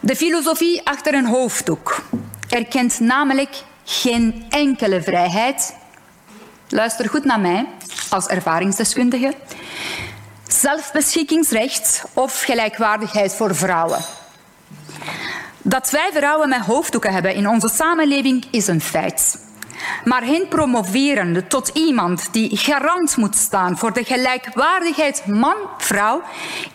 [0.00, 2.02] De filosofie achter een hoofddoek
[2.48, 5.76] erkent namelijk geen enkele vrijheid.
[6.68, 7.66] Luister goed naar mij
[8.10, 9.34] als ervaringsdeskundige.
[10.48, 14.04] Zelfbeschikkingsrecht of gelijkwaardigheid voor vrouwen.
[15.66, 19.38] Dat wij vrouwen met hoofddoeken hebben in onze samenleving is een feit.
[20.04, 26.22] Maar hen promoveren tot iemand die garant moet staan voor de gelijkwaardigheid man-vrouw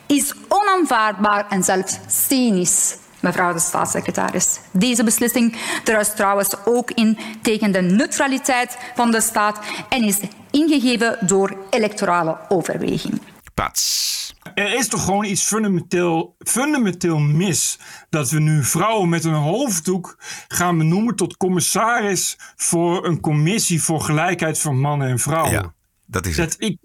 [0.05, 4.59] is onaanvaardbaar en zelfs cynisch, mevrouw de staatssecretaris.
[4.71, 9.59] Deze beslissing druist trouwens ook in tegen de neutraliteit van de staat
[9.89, 10.19] en is
[10.51, 13.21] ingegeven door electorale overweging.
[13.53, 14.18] Pats.
[14.59, 17.79] Er is toch gewoon iets fundamenteel, fundamenteel mis
[18.09, 20.15] dat we nu vrouwen met een hoofddoek
[20.47, 25.51] gaan benoemen tot commissaris voor een commissie voor gelijkheid van mannen en vrouwen.
[25.51, 25.73] Ja,
[26.05, 26.77] dat is dat, ik,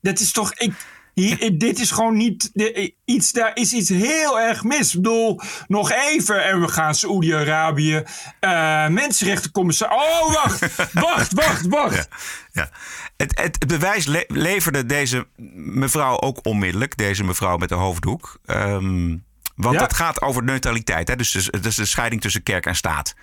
[0.00, 0.54] dat is toch.
[0.54, 0.72] Ik,
[1.18, 3.32] hier, dit is gewoon niet de, iets.
[3.32, 4.94] Daar is iets heel erg mis.
[4.94, 8.02] Ik bedoel, nog even en we gaan Saoedi-Arabië.
[8.40, 9.96] Uh, mensenrechtencommissaris.
[9.96, 10.60] Oh, wacht,
[10.92, 12.08] wacht, wacht, wacht.
[12.52, 12.70] Ja.
[13.16, 18.38] Het, het, bewijs le leverde deze mevrouw ook onmiddellijk, deze mevrouw met de hoofddoek.
[18.46, 19.80] Um, want Ja.
[19.80, 21.16] dat gaat over neutraliteit, hè?
[21.16, 23.14] Dus, dus, dus de scheiding tussen kerk en staat.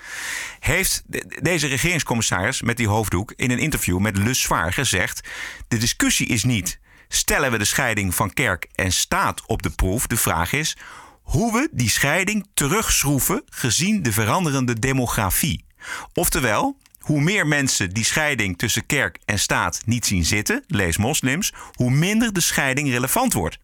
[0.59, 5.27] Heeft de- deze regeringscommissaris met die hoofddoek in een interview met Le Soir gezegd:
[5.67, 6.79] De discussie is niet.
[7.07, 10.07] Stellen we de scheiding van kerk en staat op de proef?
[10.07, 10.77] De vraag is
[11.21, 15.65] hoe we die scheiding terugschroeven gezien de veranderende demografie.
[16.13, 21.53] Oftewel, hoe meer mensen die scheiding tussen kerk en staat niet zien zitten, lees moslims,
[21.71, 23.57] hoe minder de scheiding relevant wordt.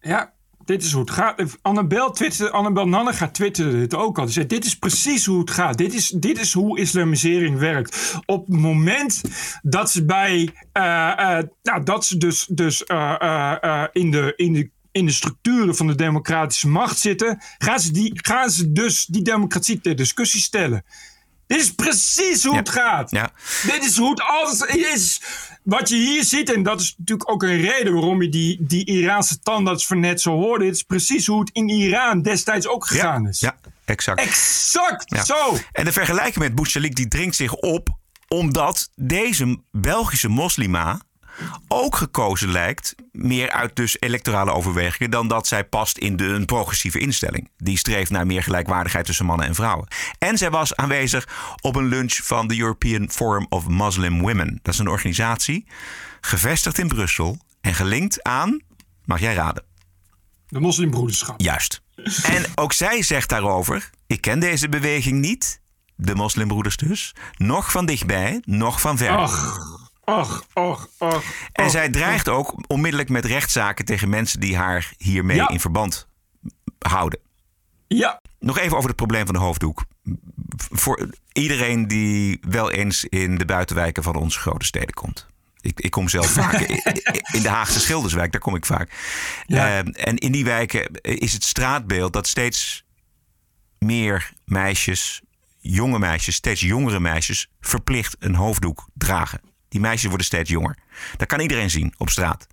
[0.00, 0.32] Ja,
[0.70, 1.58] dit is hoe het gaat.
[1.62, 4.28] Annabel, twitterde, Annabel Nannega twitterde dit ook al.
[4.28, 5.78] Zei, dit is precies hoe het gaat.
[5.78, 8.14] Dit is, dit is hoe islamisering werkt.
[8.26, 9.20] Op het moment
[9.62, 10.50] dat ze bij...
[10.72, 15.06] eh, eh, nou, dat ze dus, dus eh, eh, eh, in, de, in, de, in
[15.06, 17.42] de structuren van de democratische macht zitten...
[17.58, 20.84] gaan ze, die, gaan ze dus die democratie ter discussie stellen.
[21.50, 23.10] Dit is precies hoe het gaat.
[23.10, 23.30] Ja.
[23.66, 25.22] Dit is hoe het altijd is.
[25.62, 28.84] Wat je hier ziet, en dat is natuurlijk ook een reden waarom je die, die
[28.84, 30.64] Iraanse tandarts van net zo hoorde.
[30.64, 33.40] Dit is precies hoe het in Iran destijds ook gegaan is.
[33.40, 34.20] Ja, exact.
[34.20, 35.56] Exact, zo.
[35.72, 37.88] En de vergelijking met Bouchalik die dringt zich op
[38.28, 41.00] omdat deze Belgische moslima
[41.68, 46.44] ook gekozen lijkt, meer uit dus electorale overwegingen, dan dat zij past in de, een
[46.44, 47.50] progressieve instelling.
[47.56, 49.88] Die streeft naar meer gelijkwaardigheid tussen mannen en vrouwen.
[50.18, 51.28] En zij was aanwezig
[51.60, 54.58] op een lunch van de European Forum of Muslim Women.
[54.62, 55.66] Dat is een organisatie
[56.20, 58.60] gevestigd in Brussel en gelinkt aan,
[59.04, 59.64] mag jij raden?
[60.48, 61.40] De moslimbroederschap.
[61.40, 61.82] Juist.
[62.22, 65.60] En ook zij zegt daarover: Ik ken deze beweging niet,
[65.96, 69.16] de moslimbroeders dus, nog van dichtbij, nog van ver.
[69.16, 69.58] Ach,
[70.18, 71.22] ach, ach, ach.
[71.52, 75.48] en zij dreigt ook onmiddellijk met rechtszaken tegen mensen die haar hiermee Ja.
[75.48, 76.08] in verband
[76.78, 77.18] houden.
[77.86, 78.20] Ja.
[78.38, 79.84] Nog even over het probleem van de hoofddoek.
[80.56, 85.26] Voor iedereen die wel eens in de buitenwijken van onze grote steden komt.
[85.60, 86.52] Ik, ik kom zelf vaak
[87.32, 88.92] in- de Haagse Schilderswijk, daar kom ik vaak.
[89.46, 89.66] Ja.
[89.66, 92.84] Eh, en in die wijken is het straatbeeld dat steeds
[93.78, 95.20] meer meisjes,
[95.58, 99.40] jonge meisjes, steeds jongere meisjes, verplicht een hoofddoek dragen.
[99.70, 100.76] Die meisjes worden steeds jonger.
[101.16, 102.46] Dat kan iedereen zien op straat.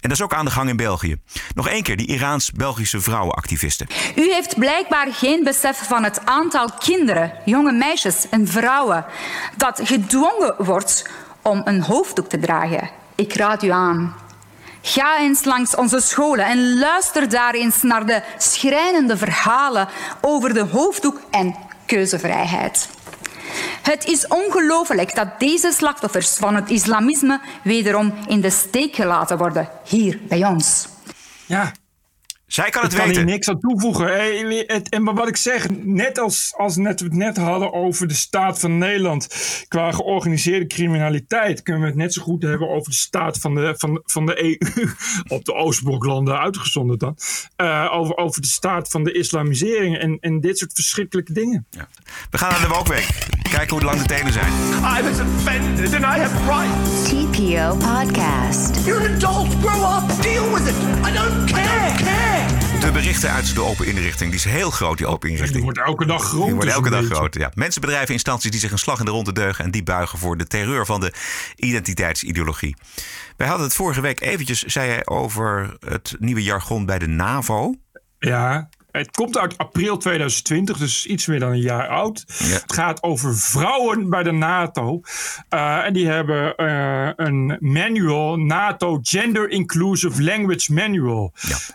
[0.00, 1.16] En dat is ook aan de gang in België.
[1.54, 3.86] Nog één keer die Iraans-Belgische vrouwenactivisten.
[4.16, 9.04] U heeft blijkbaar geen besef van het aantal kinderen, jonge meisjes en vrouwen
[9.56, 11.10] dat gedwongen wordt
[11.42, 12.90] om een hoofddoek te dragen.
[13.14, 14.14] Ik raad u aan.
[14.82, 19.88] Ga eens langs onze scholen en luister daar eens naar de schrijnende verhalen
[20.20, 21.54] over de hoofddoek en
[21.86, 22.88] keuzevrijheid.
[23.82, 29.68] Het is ongelooflijk dat deze slachtoffers van het islamisme wederom in de steek gelaten worden,
[29.88, 30.88] hier bij ons.
[31.46, 31.72] Ja.
[32.46, 33.30] Zij kan Ik het kan hier weten.
[33.32, 34.06] niks aan toevoegen.
[34.66, 38.08] Het- En maar wat ik zeg, net als, als net, we het net hadden over
[38.08, 39.26] de staat van Nederland
[39.68, 43.74] qua georganiseerde criminaliteit, kunnen we het net zo goed hebben over de staat van de,
[43.76, 44.88] van, van de EU,
[45.36, 47.16] op de Oostbloklanden uitgezonderd dan,
[47.56, 51.66] Eh, over, over de staat van de islamisering en, en dit soort verschrikkelijke dingen.
[52.30, 53.08] We gaan naar de Wokweek.
[53.56, 54.52] Kijken hoe lang de tenen zijn.
[54.98, 57.08] I was offended and I have rights.
[57.08, 58.84] TPO Podcast.
[58.84, 59.48] You're an adult.
[59.64, 60.22] Grow up.
[60.22, 60.74] Deal with it.
[61.08, 61.92] I don't care.
[61.96, 62.80] care.
[62.80, 64.30] De berichten uit de open inrichting.
[64.30, 65.54] Die is heel groot, die open inrichting.
[65.54, 66.46] Die wordt elke dag groter.
[66.46, 67.50] Die wordt elke dag groter, ja.
[67.54, 69.64] Mensen, bedrijven, instanties die zich een slag in de ronde deugen...
[69.64, 71.12] en die buigen voor de terreur van de
[71.56, 72.76] identiteitsideologie.
[73.36, 77.74] Wij hadden het vorige week eventjes, zei hij, over het nieuwe jargon bij de NAVO.
[78.18, 82.24] Ja, het komt uit april 2020, dus iets meer dan een jaar oud.
[82.38, 85.00] Het gaat over vrouwen bij de NATO.
[85.50, 91.32] Uh, en die hebben uh, een manual, NATO Gender Inclusive Language Manual.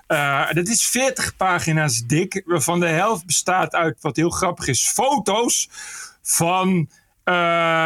[0.07, 0.47] Ja.
[0.47, 4.89] Uh, dat is 40 pagina's dik, waarvan de helft bestaat uit, wat heel grappig is,
[4.89, 5.69] foto's
[6.22, 6.89] van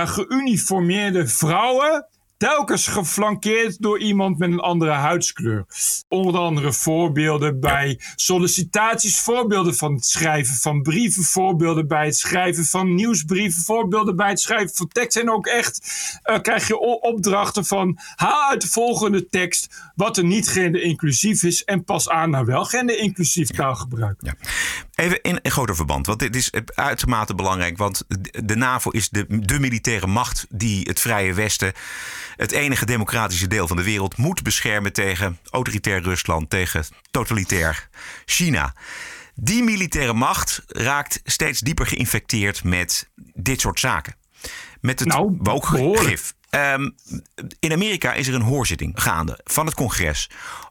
[0.06, 2.08] geuniformeerde vrouwen
[2.46, 5.66] telkens geflankeerd door iemand met een andere huidskleur.
[6.08, 12.66] Onder andere voorbeelden bij sollicitaties, voorbeelden van het schrijven van brieven, voorbeelden bij het schrijven
[12.66, 15.18] van nieuwsbrieven, voorbeelden bij het schrijven van tekst.
[15.18, 15.80] En ook echt
[16.26, 21.64] uh, krijg je opdrachten van haal uit de volgende tekst wat er niet gender-inclusief is
[21.64, 24.18] en pas aan naar wel gender-inclusief taalgebruik.
[24.20, 24.34] Ja.
[24.96, 27.78] Even in een groter verband, want dit is uitermate belangrijk.
[27.78, 28.04] Want
[28.46, 31.74] de NAVO is de, de militaire macht die het Vrije Westen,
[32.36, 37.90] het enige democratische deel van de wereld, moet beschermen tegen autoritair Rusland, tegen totalitair
[38.26, 38.74] China.
[39.34, 44.16] Die militaire macht raakt steeds dieper geïnfecteerd met dit soort zaken.
[44.82, 46.34] Met het nou, woke-gif.
[46.50, 46.96] Um,
[47.60, 50.30] in Amerika is er een hoorzitting gaande van het congres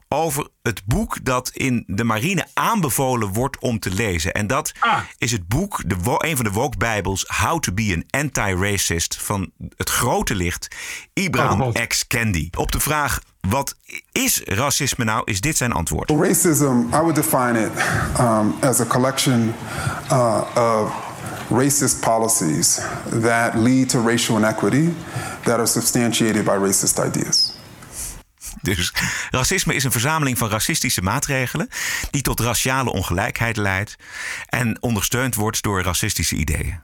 [0.09, 4.33] over het boek dat in de marine aanbevolen wordt om te lezen.
[4.33, 4.97] En dat ah.
[5.17, 9.89] is het boek, de, een van de woke-bijbels, How to be an Anti-Racist, van het
[9.89, 10.67] grote licht
[11.13, 12.07] Ibrahim Oh, X.
[12.07, 12.49] Kendi.
[12.57, 13.75] Op de vraag, wat
[14.11, 16.11] is racisme nou, is dit zijn antwoord.
[16.11, 17.71] Racism, I would define it
[18.19, 19.53] um, as a collection
[20.11, 21.03] uh, of
[21.49, 22.79] racist policies
[23.21, 24.89] that lead to racial inequity
[25.43, 27.54] that are substantiated by racist ideas.
[28.61, 28.93] Dus
[29.29, 31.69] racisme is een verzameling van racistische maatregelen
[32.11, 33.95] die tot raciale ongelijkheid leidt
[34.45, 36.79] en ondersteund wordt door racistische ideeën.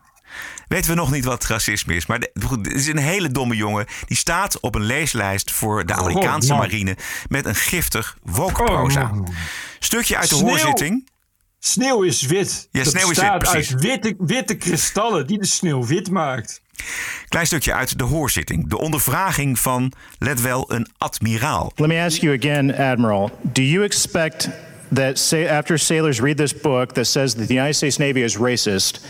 [0.67, 3.85] Weten we nog niet wat racisme is, maar het is een hele domme jongen.
[4.05, 6.57] Die staat op een leeslijst voor de Amerikaanse man.
[6.57, 6.97] marine
[7.27, 9.11] met een giftig woke-proza.
[9.13, 9.27] Oh.
[9.79, 10.49] Stukje uit de Sneeuw.
[10.49, 11.09] hoorzitting.
[11.63, 12.67] Sneeuw is wit.
[12.71, 13.71] Ja, Dat sneeuw is bestaat wit, precies.
[13.73, 16.61] uit witte, witte kristallen die de sneeuw wit maakt.
[17.29, 18.69] Klein stukje uit de hoorzitting.
[18.69, 21.71] De ondervraging van, let wel, een admiraal.
[21.75, 23.31] Let me ask you again, Admiral.
[23.41, 24.49] Do you expect
[24.93, 28.37] that, say, after sailors read this book that says that the United States Navy is
[28.37, 29.05] racist,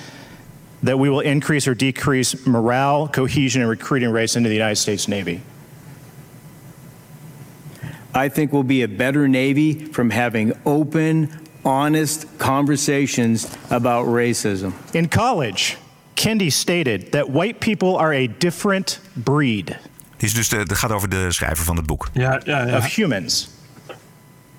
[0.83, 5.07] that we will increase or decrease morale, cohesion, and recruiting rates into the United States
[5.07, 5.39] Navy?
[8.13, 11.29] I think we'll be a better Navy from having open,
[11.63, 14.73] honest conversations about racism.
[14.93, 15.77] In college,
[16.15, 19.77] Kendi stated that white people are a different breed
[20.21, 22.09] Dit is dus de, het gaat over de schrijver van het boek.
[22.13, 22.77] Ja, ja, ja.
[22.77, 23.49] of humans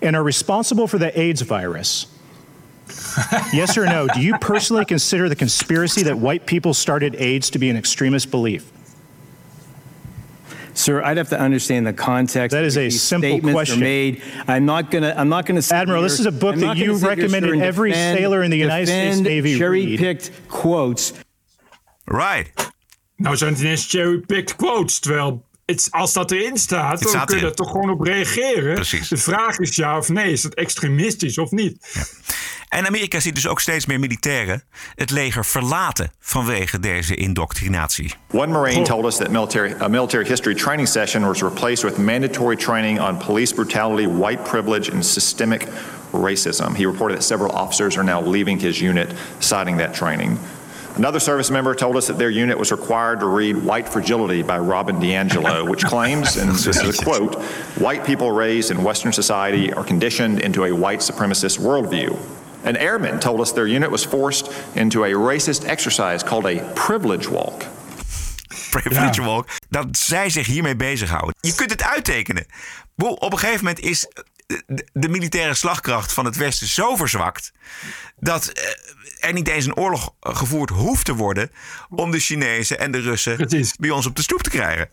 [0.01, 2.07] and are responsible for the AIDS virus.
[3.53, 4.07] yes or no?
[4.09, 8.31] Do you personally consider the conspiracy that white people started AIDS to be an extremist
[8.31, 8.65] belief?
[10.75, 12.53] Sir, I'd have to understand the context.
[12.53, 13.79] That is a simple statements question.
[13.79, 14.23] Are made.
[14.49, 15.15] I'm not gonna.
[15.17, 15.61] I'm not gonna.
[15.71, 18.59] Admiral, here- this is a book I'm that you recommended every defend- sailor in the
[18.59, 19.59] United States Navy read.
[19.59, 21.13] Cherry-picked quotes.
[22.05, 22.51] Right.
[23.17, 27.27] Nou zijn het ineens cherry-picked quotes, terwijl het, als dat erin staat, Het dan staat
[27.27, 28.75] kun je er toch gewoon op reageren.
[28.75, 29.09] Precies.
[29.09, 31.77] De vraag is ja of nee, is het extremistisch of niet?
[32.73, 34.63] En Amerika ziet dus ook steeds meer militairen
[34.95, 38.15] het leger verlaten vanwege deze indoctrinatie.
[38.31, 42.57] One Marine told us that military, a military history training session was replaced with mandatory
[42.57, 45.67] training on police brutality, white privilege, and systemic
[46.13, 46.75] racism.
[46.75, 49.09] He reported that several officers are now leaving his unit,
[49.39, 50.39] citing that training.
[50.97, 54.59] Another service member told us that their unit was required to read White Fragility by
[54.59, 57.35] Robin DiAngelo, which claims, and this is a quote,
[57.79, 62.17] white people raised in Western society are conditioned into a white supremacist worldview.
[62.65, 67.31] An airman told us their unit was forced into a racist exercise called a privilege
[67.31, 67.63] walk.
[68.71, 71.35] Privilege Walk, dat zij zich hiermee bezighouden.
[71.41, 72.47] Je kunt het uittekenen.
[72.95, 74.09] Boel, Op een gegeven moment is
[74.47, 77.53] de, de militaire slagkracht van het Westen zo verzwakt.
[78.19, 81.51] dat eh, er niet eens een oorlog eh, gevoerd hoeft te worden.
[81.89, 83.49] om de Chinezen en de Russen
[83.79, 84.91] bij ons op de stoep te krijgen.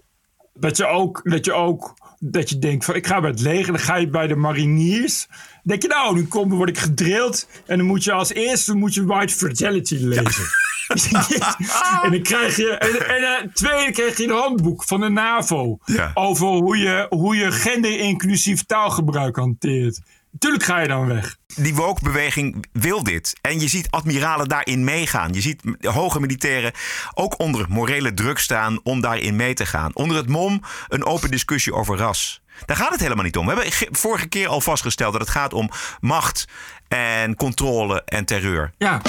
[0.54, 3.72] Dat je ook, dat je ook dat je denkt van ik ga bij het leger,
[3.72, 5.28] dan ga je bij de mariniers.
[5.28, 8.76] Dan denk je nou, nu kom, word ik gedrild en dan moet je als eerste
[8.76, 10.44] moet je White Fragility lezen.
[12.04, 15.78] en dan krijg je, en, en eh, tweede krijg je een handboek van de NAVO
[16.14, 20.02] over hoe je, hoe je gender-inclusief taalgebruik hanteert.
[20.40, 21.36] Tuurlijk ga je dan weg.
[21.56, 23.34] Die woke-beweging wil dit.
[23.42, 25.34] En je ziet admiralen daarin meegaan.
[25.34, 26.72] Je ziet hoge militairen
[27.14, 29.96] ook onder morele druk staan om daarin mee te gaan.
[29.96, 32.42] Onder het mom een open discussie over ras.
[32.66, 33.46] Daar gaat het helemaal niet om.
[33.46, 35.70] We hebben ge- vorige keer al vastgesteld dat het gaat om
[36.00, 36.46] macht
[36.88, 38.72] en controle en terreur.
[38.78, 39.02] Ja.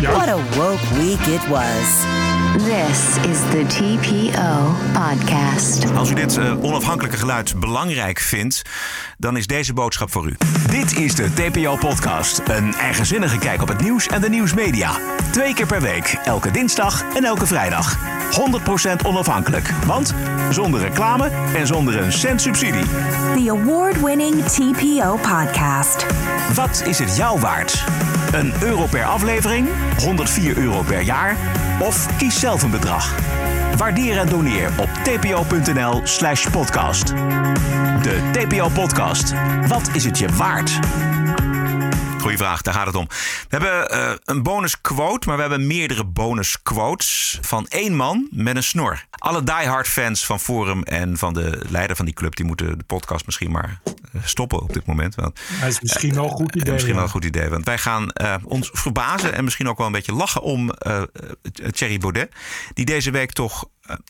[0.00, 2.04] What a woke week it was.
[2.68, 5.94] This is the TPO Podcast.
[5.96, 8.62] Als u dit eh, onafhankelijke geluid belangrijk vindt,
[9.18, 10.36] dan is deze boodschap voor u.
[10.70, 12.40] Dit is de TPO-podcast.
[12.46, 14.90] Een eigenzinnige kijk op het nieuws en de nieuwsmedia.
[15.30, 17.96] Twee keer per week, elke dinsdag en elke vrijdag.
[19.02, 20.14] 100% onafhankelijk, want
[20.50, 22.84] zonder reclame en zonder een cent subsidie.
[23.34, 26.06] The award-winning TPO Podcast.
[26.54, 27.84] Wat is het jou waard?
[28.32, 29.68] Een euro per aflevering,
[29.98, 31.36] 104 euro per jaar
[31.80, 33.14] of kies zelf een bedrag.
[33.76, 37.06] Waardeer en doneer op tpo.nl slash podcast.
[38.02, 39.34] De TPO Podcast.
[39.66, 40.78] Wat is het je waard?
[42.28, 43.06] Goeie vraag, daar gaat het om.
[43.08, 48.28] We hebben eh, een bonus quote, maar we hebben meerdere bonus quotes van één man
[48.30, 49.04] met een snor.
[49.10, 52.84] Alle diehard fans van Forum en van de leider van die club, die moeten de
[52.84, 55.14] podcast misschien maar eh, stoppen op dit moment.
[55.14, 56.64] Want, Dat is misschien wel een goed idee.
[56.64, 59.78] Eh, misschien wel een goed idee, want wij gaan eh, ons verbazen en misschien ook
[59.78, 61.06] wel een beetje lachen om eh, eh,
[61.70, 62.34] Thierry Baudet,
[62.74, 63.68] die deze week toch eh,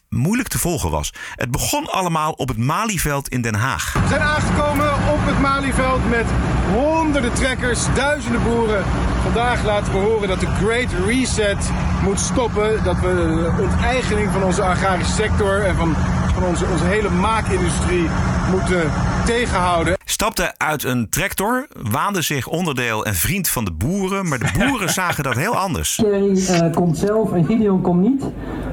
[0.08, 1.12] moeilijk te volgen was.
[1.34, 3.92] Het begon allemaal op het Malieveld in Den Haag.
[3.92, 6.26] We zijn aangekomen op het Malieveld met
[6.72, 8.84] honderden trekkers, duizenden boeren.
[9.22, 11.70] Vandaag laten we horen dat de Great Reset
[12.02, 12.84] moet stoppen.
[12.84, 13.14] Dat we
[13.56, 15.96] de onteigening van onze agrarische sector en van,
[16.34, 18.08] van onze, onze hele maakindustrie
[18.50, 18.90] moeten
[19.24, 19.97] tegenhouden.
[20.20, 24.88] Stapte uit een tractor, waande zich onderdeel en vriend van de boeren, maar de boeren
[25.00, 25.94] zagen dat heel anders.
[25.94, 28.24] Thierry eh, komt zelf en Gideon komt niet.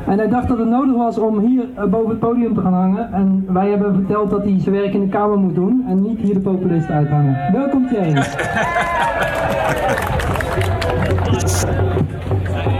[0.08, 2.74] En hij dacht dat het nodig was om hier eh, boven het podium te gaan
[2.74, 3.14] hangen.
[3.14, 6.02] En wij hebben hem verteld dat hij zijn werk in de Kamer moet doen en
[6.02, 7.52] niet hier de populist uithangen.
[7.52, 8.14] Welkom Thierry.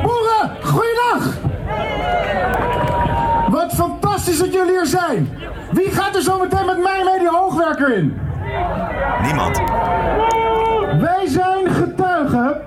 [0.04, 1.38] Boeren, goeiedag!
[3.50, 5.30] Wat fantastisch dat jullie er zijn!
[5.72, 8.25] Wie gaat er zo meteen met mij mee die hoogwerker in?
[9.22, 9.58] Niemand.
[11.02, 12.62] Wij zijn getuigen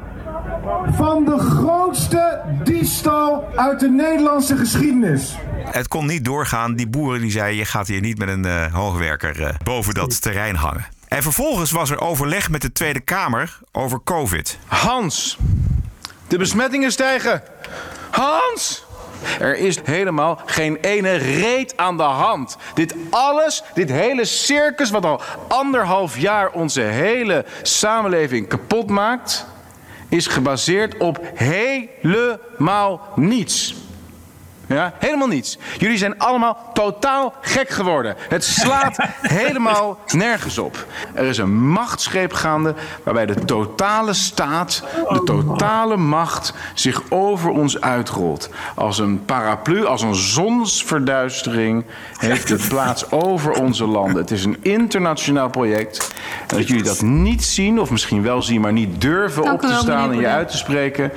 [0.93, 5.37] van de grootste diefstal uit de Nederlandse geschiedenis.
[5.65, 6.75] Het kon niet doorgaan.
[6.75, 10.23] Die boeren die zeiden, je gaat hier niet met een eh, hoogwerker eh, boven dat
[10.23, 10.87] terrein hangen.
[11.09, 14.59] En vervolgens was er overleg met de Tweede Kamer over COVID.
[14.67, 15.39] Hans,
[16.29, 17.43] de besmettingen stijgen.
[18.11, 18.87] Hans!
[19.41, 22.57] Er is helemaal geen ene reet aan de hand.
[22.75, 29.47] Dit alles, dit hele circus wat al anderhalf jaar onze hele samenleving kapot maakt,
[30.09, 33.75] is gebaseerd op helemaal niets.
[34.69, 35.59] Ja, helemaal niets.
[35.79, 38.15] Jullie zijn allemaal totaal gek geworden.
[38.29, 40.87] Het slaat helemaal nergens op.
[41.15, 47.81] Er is een machtsgreep gaande waarbij de totale staat, de totale macht zich over ons
[47.81, 48.51] uitrolt.
[48.75, 51.85] Als een paraplu, als een zonsverduistering
[52.17, 54.17] heeft het plaats over onze landen.
[54.17, 56.15] Het is een internationaal project.
[56.47, 59.61] En dat jullie dat niet zien, of misschien wel zien, maar niet durven Dank op
[59.61, 61.13] te wel, staan en je uit te spreken,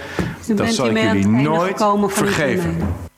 [0.47, 3.09] dat bent zal ik jullie nooit vergeven.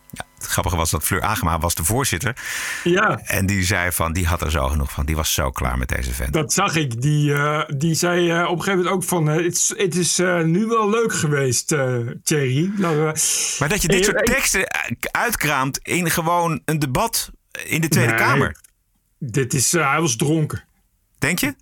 [0.44, 2.36] Het grappige was dat Fleur Agema was de voorzitter.
[2.84, 3.20] Ja.
[3.24, 5.06] En die zei van, die had er zo genoeg van.
[5.06, 6.34] Die was zo klaar met deze vent.
[6.34, 7.02] Dat zag ik.
[7.02, 9.30] Die, eh, die zei eh, op een gegeven moment ook van...
[9.30, 11.68] eh, Het is, het is nu wel leuk geweest,
[12.24, 12.72] Thierry.
[12.78, 12.98] Nou,
[13.60, 14.68] Maar dat je dit soort teksten
[15.12, 17.32] uitkraamt in gewoon een debat
[17.66, 18.58] in de Tweede Nee, Kamer.
[19.20, 20.64] Dit is, hij was dronken.
[21.20, 21.56] Denk je?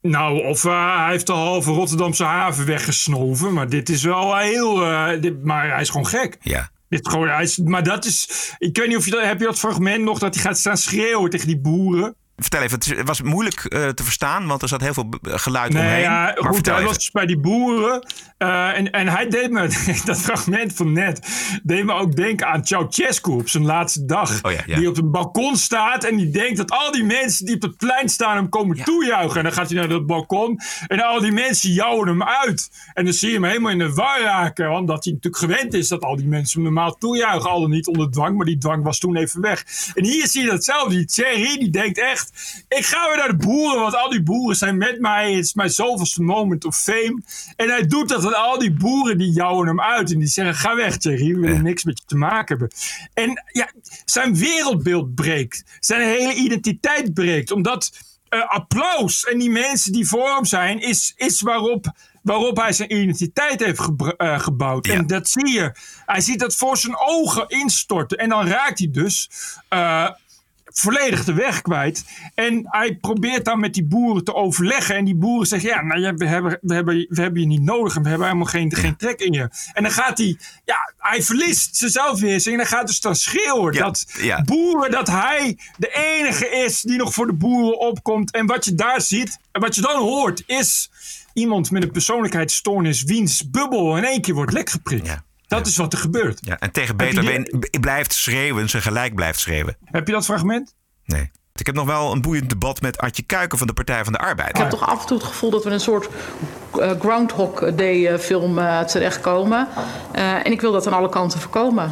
[0.00, 3.52] Nou, of hij heeft de halve Rotterdamse haven weggesnoven.
[3.52, 4.74] Maar dit is wel heel...
[5.20, 6.36] dit, maar hij is gewoon gek.
[6.40, 6.70] Ja.
[6.88, 8.28] Dit gewoon, maar dat is...
[8.58, 9.22] Ik weet niet of je dat...
[9.22, 12.14] Heb je dat fragment nog dat hij gaat staan schreeuwen tegen die boeren?
[12.36, 15.72] Vertel even, het het was moeilijk eh, te verstaan, want er zat heel veel geluid
[15.72, 16.00] Nee, omheen.
[16.00, 16.94] ja, maar goed, vertel hij even.
[16.94, 18.06] was dus bij die boeren.
[18.38, 19.68] eh, en, en hij deed me,
[20.04, 21.28] dat fragment van net,
[21.62, 24.42] deed me ook denken aan Ceausescu op zijn laatste dag.
[24.42, 24.76] Oh ja, ja.
[24.78, 27.76] Die op een balkon staat en die denkt dat al die mensen die op het
[27.76, 29.36] plein staan hem komen toejuichen.
[29.36, 32.70] En dan gaat hij naar dat balkon en al die mensen jouwen hem uit.
[32.94, 35.88] En dan zie je hem helemaal in de war raken, omdat hij natuurlijk gewend is
[35.88, 37.50] dat al die mensen hem normaal toejuichen.
[37.50, 39.64] Al dan niet onder dwang, maar die dwang was toen even weg.
[39.94, 40.94] En hier zie je datzelfde.
[40.96, 42.24] Die Thierry, die denkt echt,
[42.68, 45.32] ik ga weer naar de boeren, want al die boeren zijn met mij.
[45.32, 47.22] Het is mijn zoveelste moment of fame.
[47.56, 50.12] En hij doet dat en al die boeren die jouwen hem uit.
[50.12, 52.76] En die zeggen, ga weg Thierry, we willen niks met je te maken hebben.
[53.14, 53.72] En ja,
[54.04, 55.64] zijn wereldbeeld breekt.
[55.80, 57.50] Zijn hele identiteit breekt.
[57.50, 57.90] Omdat
[58.28, 61.94] eh, applaus en die mensen die voor hem zijn, is, is waarop
[62.26, 64.86] waarop hij zijn identiteit heeft eh, gebouwd.
[64.86, 65.72] En dat zie je.
[66.06, 68.18] Hij ziet dat voor zijn ogen instorten.
[68.18, 69.30] En dan raakt hij dus
[69.68, 70.08] eh,
[70.78, 72.04] volledig de weg kwijt.
[72.34, 74.96] En hij probeert dan met die boeren te overleggen.
[74.96, 77.96] En die boeren zeggen, ja, nou, we, hebben, we, hebben, we hebben je niet nodig.
[77.96, 79.48] En we hebben helemaal geen, geen trek in je.
[79.72, 82.54] En dan gaat hij, ja, hij verliest zijn zelfbeheersing.
[82.54, 84.42] En dan gaat dus dan schreeuwen dat ja.
[84.42, 88.30] boeren, dat hij de enige is die nog voor de boeren opkomt.
[88.30, 90.90] En wat je daar ziet, en wat je dan hoort, is
[91.32, 95.24] iemand met een persoonlijkheidsstoornis wiens bubbel in één keer wordt lek geprikt.
[95.48, 96.38] Dat is wat er gebeurt.
[96.42, 99.76] Ja, en tegen beter die- blijft schreeuwen, zijn gelijk blijft schreeuwen.
[99.84, 100.74] Heb je dat fragment?
[101.04, 101.30] Nee.
[101.54, 104.18] Ik heb nog wel een boeiend debat met Adje Kuiken van de Partij van de
[104.18, 104.48] Arbeid.
[104.48, 106.08] Ik heb toch af en toe het gevoel dat we in een soort
[106.80, 109.68] eh, Groundhog Day eh, film eh, terechtkomen.
[110.12, 111.90] Eh, en ik wil dat aan alle kanten voorkomen.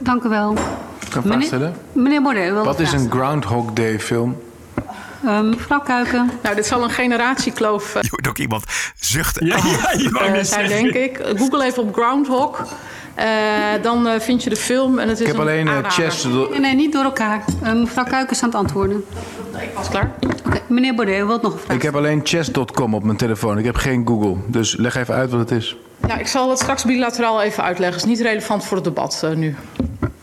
[0.00, 0.54] Dank u wel.
[0.54, 0.64] Kan
[1.08, 1.74] ik een vraag stellen?
[1.92, 4.00] Meneer Baudet, wilde Wat is een Groundhog Day
[5.20, 5.28] film?
[5.28, 5.50] stellen.
[5.50, 6.30] Eh, mevrouw Kuiken.
[6.42, 8.64] Nou, dit zal een generatiekloof eh, Je hoort ook iemand
[9.00, 9.46] zuchten.
[9.46, 9.56] Ja,
[9.96, 11.20] ja, eh, zijn, denk ik.
[11.36, 12.64] Google even op Groundhog.
[13.16, 14.98] Eh, dan eh, vind je de film.
[14.98, 16.24] En het is Ik heb een alleen chess.
[16.24, 17.44] Nee, nee, niet door elkaar.
[17.62, 19.04] Eh, mevrouw Kuiken is aan het antwoorden.
[19.60, 20.14] Ik was klaar.
[20.46, 23.58] Oké, meneer Baudet, u wilt nog een vraag Ik heb alleen chess.com op mijn telefoon.
[23.58, 24.36] Ik heb geen Google.
[24.46, 25.76] Dus leg even uit wat het is.
[26.00, 28.00] Nou, ik zal het straks bilateraal even uitleggen.
[28.00, 29.54] Het is niet relevant voor het debat eh, nu.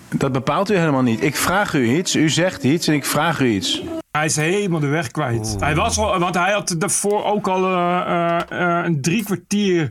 [0.09, 1.23] Dat bepaalt u helemaal niet.
[1.23, 3.83] Ik vraag u iets, u zegt iets en ik vraag u iets.
[4.17, 5.55] Hij is helemaal de weg kwijt.
[5.59, 9.89] Hij was al, want hij had daarvoor ook al eh, eh, eh, een drie kwartier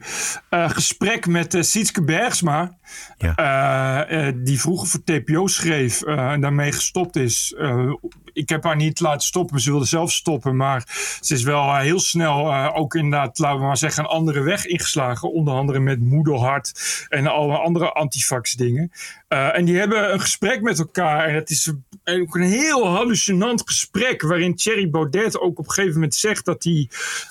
[0.51, 2.77] gesprek met Sietske Bergsma.
[3.19, 7.55] Eh, die vroeger voor TPO schreef en daarmee gestopt is.
[8.33, 9.61] Ik heb haar niet laten stoppen.
[9.61, 10.57] Ze wilde zelf stoppen.
[10.57, 10.85] Maar
[11.21, 14.41] ze is wel eh, heel snel eh, ook inderdaad, laten we maar zeggen, een andere
[14.41, 15.33] weg ingeslagen.
[15.33, 16.73] Onder andere met moederhart
[17.09, 18.93] en alle andere antifax dingen.
[19.33, 21.29] Eh, en die hebben een gesprek met elkaar.
[21.29, 21.73] En het is
[22.05, 24.23] ook een heel hallucinant gesprek.
[24.23, 26.89] Waarin Thierry Baudet ook op een gegeven moment zegt dat hij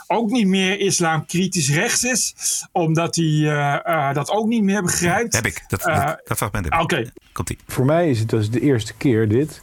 [0.08, 2.36] ook niet meer islamkritisch rechts is.
[2.72, 5.34] Omdat hij eh, eh, dat ook niet meer begrijpt.
[5.34, 5.64] Heb ik.
[5.68, 6.82] Dat, dat, dat fragment heb ik.
[6.82, 7.12] Oké.
[7.32, 7.58] Komt-ie.
[7.68, 9.62] Voor mij is het dus de eerste keer dit,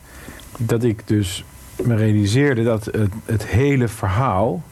[0.59, 1.45] dat ik dus
[1.77, 4.63] me realiseerde dat het, het hele verhaal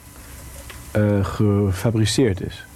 [0.91, 2.67] eh, gefabriceerd is.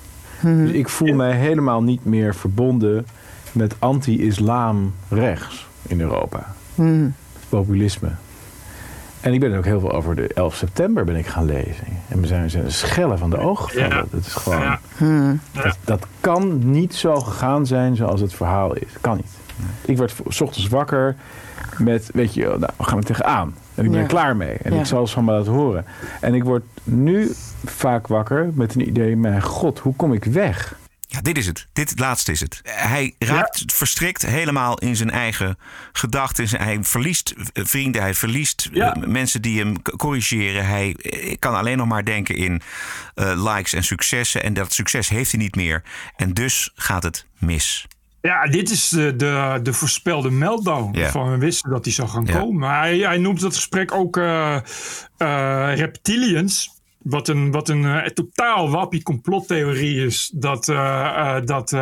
[0.40, 3.06] Dus ik voel mij helemaal niet meer verbonden
[3.52, 6.54] met anti-islam rechts in Europa.
[7.48, 8.08] Populisme.
[9.20, 11.86] En ik ben er ook heel veel over de 11 september ben ik gaan lezen.
[12.08, 13.96] En we zijn, we zijn schellen van de ogen gevallen.
[13.96, 14.04] Ja.
[14.10, 14.60] Dat is gewoon...
[14.60, 15.36] Ja.
[15.52, 18.92] Dat, dat kan niet zo gegaan zijn zoals het verhaal is.
[19.00, 19.38] Kan niet.
[19.80, 21.16] Ik werd 's ochtends wakker
[21.80, 23.54] met, weet je, nou, we gaan we tegenaan.
[23.74, 24.04] En ik ben Ja.
[24.06, 24.56] er klaar mee.
[24.62, 24.80] En Ja.
[24.80, 25.84] ik zal het van me laten horen.
[26.20, 27.32] En ik word nu
[27.64, 30.78] vaak wakker met een idee, mijn god, hoe kom ik weg?
[31.12, 31.66] Ja, dit is het.
[31.72, 32.60] Dit laatste is het.
[32.64, 35.58] Hij raakt verstrikt helemaal in zijn eigen
[35.92, 36.48] gedachten.
[36.48, 38.96] Hij verliest eh, vrienden, hij verliest eh, Ja.
[39.06, 40.66] mensen die hem corrigeren.
[40.66, 42.60] Hij eh, kan alleen nog maar denken in
[43.14, 44.42] likes en successen.
[44.42, 45.82] En dat succes heeft hij niet meer.
[46.16, 47.86] En dus gaat het mis.
[48.22, 50.98] Ja, dit is de, de, de voorspelde meltdown.
[50.98, 52.58] Van we wisten dat die zou gaan komen.
[52.58, 54.60] Maar hij, hij noemt dat gesprek ook eh,
[55.74, 56.78] reptilians.
[56.98, 60.30] Wat een, wat een eh, totaal wappie complottheorie is.
[60.34, 60.64] Dat,
[61.44, 61.72] dat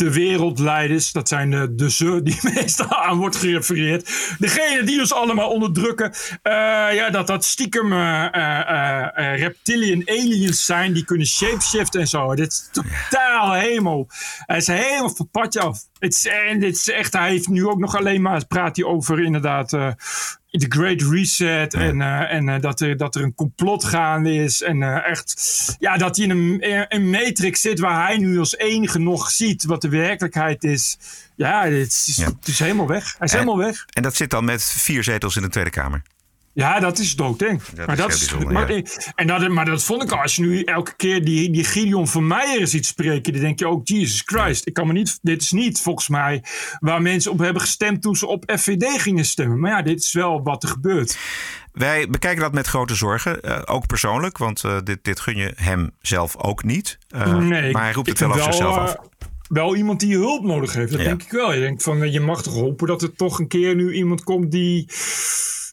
[0.00, 4.34] de wereldleiders, dat zijn de, de ze die meestal aan wordt gerefereerd.
[4.38, 6.12] Degene die ons allemaal onderdrukken.
[6.42, 6.52] eh,
[6.94, 10.92] ja, dat dat stiekem eh, eh, eh, reptilian aliens zijn.
[10.92, 12.34] Die kunnen shapeshiften en zo.
[12.34, 14.08] Dit is totaal hemel.
[14.46, 15.78] Hij is helemaal padje af.
[15.98, 18.84] Het is, en dit is echt, hij heeft nu ook nog alleen maar, praat hij
[18.84, 19.90] over inderdaad eh,
[20.50, 21.74] de Great Reset.
[21.74, 24.62] En, eh, en eh, dat, er, dat er een complot gaande is.
[24.62, 28.56] En eh, echt, ja, dat hij in een, een matrix zit waar hij nu als
[28.56, 30.98] enige nog ziet wat de werkelijkheid is.
[31.36, 33.14] Ja, het is, het is helemaal weg.
[33.18, 33.84] Hij is En- helemaal weg.
[33.92, 36.02] En dat zit dan met vier zetels in de Tweede Kamer.
[36.60, 37.62] Ja, dat is doodeng.
[37.62, 38.82] Dat maar is dat is, maar, ja.
[39.14, 40.18] en dat, maar dat vond ik al.
[40.22, 43.66] Als je nu elke keer die, die Gideon van Meijer ziet spreken, dan denk je
[43.66, 46.44] ook, Jesus Christ, ik kan me niet, dit is niet volgens mij
[46.78, 49.60] waar mensen op hebben gestemd toen ze op FVD gingen stemmen.
[49.60, 51.18] Maar ja, dit is wel wat er gebeurt.
[51.72, 55.52] Wij bekijken dat met grote zorgen, eh, ook persoonlijk, want eh, dit, dit gun je
[55.56, 56.98] hem zelf ook niet.
[57.08, 58.96] Eh, nee, maar hij roept het wel over zichzelf af.
[59.48, 61.06] Wel iemand die hulp nodig heeft, dat Ja.
[61.06, 61.52] denk ik wel.
[61.52, 64.50] Je denkt van, je mag toch hopen dat er toch een keer nu iemand komt
[64.50, 64.88] die...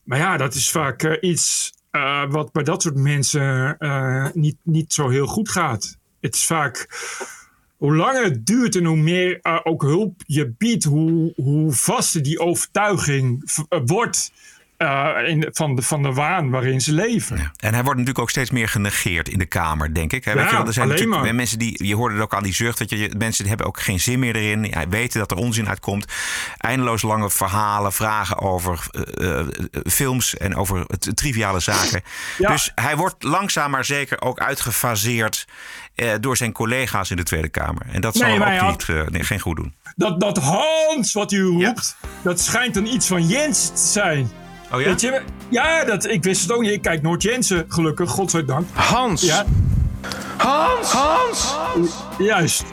[0.07, 4.55] Maar ja, dat is vaak eh, iets eh, wat bij dat soort mensen eh, niet,
[4.63, 5.97] niet zo heel goed gaat.
[6.19, 6.87] Het is vaak...
[7.77, 12.39] Hoe langer het duurt en hoe meer ook hulp je biedt, hoe, hoe vaster die
[12.39, 13.51] overtuiging
[13.85, 14.31] wordt
[14.77, 17.37] eh, in, van, de, van de waan waarin ze leven.
[17.37, 20.25] En hij wordt natuurlijk ook steeds meer genegeerd in de Kamer, denk ik.
[20.25, 20.31] Hè?
[20.31, 21.35] Ja, weet je wel, er zijn alleen natuurlijk maar.
[21.35, 23.79] mensen die, je hoorde het ook aan die zucht, dat je, mensen die hebben ook
[23.79, 24.63] geen zin meer erin.
[24.63, 26.05] Ja, weten dat er onzin uitkomt.
[26.57, 29.47] Eindeloos lange verhalen, vragen over eh, eh,
[29.89, 32.01] films en over het, triviale zaken.
[32.37, 32.49] Ja.
[32.51, 35.47] Dus hij wordt langzaam maar zeker ook uitgefaseerd
[36.19, 37.81] door zijn collega's in de Tweede Kamer.
[37.91, 39.73] En dat Nee, zal maar ook niet, nee, geen goed doen.
[39.95, 44.31] Dat, dat Hans wat u roept, dat schijnt dan iets van Jens te zijn.
[44.71, 44.87] Oh ja?
[44.87, 46.71] Weet je, ja, dat, ik wist het ook niet.
[46.71, 48.67] Ik kijk nooit Jensen, gelukkig, godzijdank.
[48.73, 49.21] Hans!
[49.21, 49.45] Ja,
[50.37, 50.91] Hans!
[50.91, 51.55] Hans!
[52.17, 52.63] juist.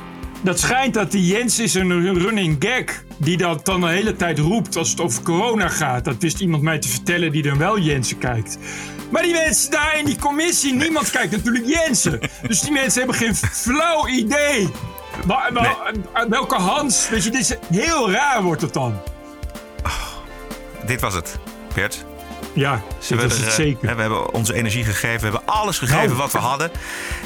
[0.43, 3.03] Dat schijnt dat die Jens is een running gag.
[3.17, 6.05] Die dat dan de hele tijd roept als het over corona gaat.
[6.05, 8.59] Dat wist iemand mij te vertellen die dan wel Jensen kijkt.
[9.11, 12.21] Maar die mensen daar in die commissie, niemand kijkt natuurlijk Jensen.
[12.47, 14.69] Dus die mensen hebben geen flauw idee
[15.27, 15.95] Maar, maar,
[16.29, 17.09] welke Hans?
[17.09, 18.95] Weet je, dit is heel raar wordt het dan.
[20.87, 21.39] Dit was het,
[21.75, 22.05] Bert.
[22.53, 23.95] Ja, het eh, zeker.
[23.95, 25.19] we hebben onze energie gegeven.
[25.31, 26.71] We hebben alles gegeven Nou, wat we hadden.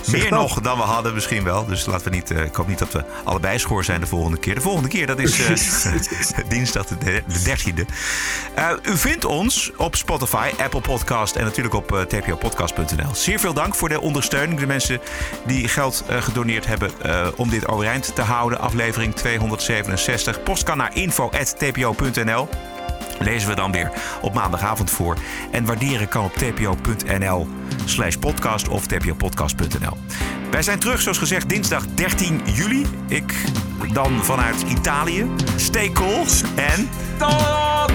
[0.03, 0.38] zeg Meer dat.
[0.40, 1.66] nog dan we hadden misschien wel.
[1.66, 2.30] Dus laten we niet...
[2.30, 4.55] eh, ik hoop niet dat we allebei schoor zijn de volgende keer.
[4.55, 5.40] De volgende keer, dat is
[5.84, 5.92] eh,
[6.49, 7.84] dinsdag de, de 13e.
[8.55, 13.14] Eh, u vindt ons op Spotify, Apple Podcast en natuurlijk op eh, tpopodcast.nl.
[13.14, 14.61] Zeer veel dank voor de ondersteuning.
[14.61, 15.01] De mensen
[15.46, 18.59] die geld eh, gedoneerd hebben eh, om dit overeind te houden.
[18.61, 20.42] Aflevering 267.
[20.42, 22.49] Post kan naar info.tpo.nl
[23.19, 23.91] lezen we dan weer
[24.21, 25.16] op maandagavond voor.
[25.51, 27.47] En waarderen kan op tpo.nl
[27.85, 29.97] slash podcast of tpopodcast.nl.
[30.51, 32.87] Wij zijn terug, zoals gezegd, dinsdag 13 juli.
[33.09, 33.35] Ik
[33.93, 35.27] dan vanuit Italië.
[35.57, 36.89] Stay cool en...
[37.19, 37.93] Tot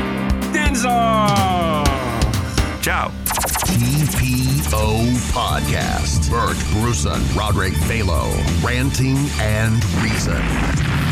[0.52, 1.88] dinsdag!
[2.80, 3.12] Ciao.
[3.64, 6.30] TPO Podcast.
[6.30, 8.30] Bert Bruson, Roderick Balo,
[8.62, 11.03] Ranting and Reason.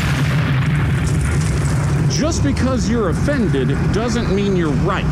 [2.12, 5.04] Just because you're offended doesn't mean you're right.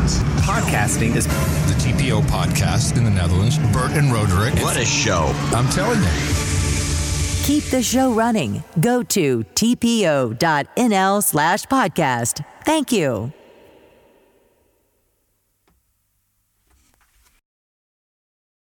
[0.43, 3.57] Podcasting is the TPO podcast in the Netherlands.
[3.73, 4.53] Bert and Roderick.
[4.61, 5.31] What a show.
[5.51, 6.09] I'm telling you.
[7.43, 8.63] Keep the show running.
[8.79, 12.45] Go to tpo.nl slash podcast.
[12.63, 13.33] Thank you.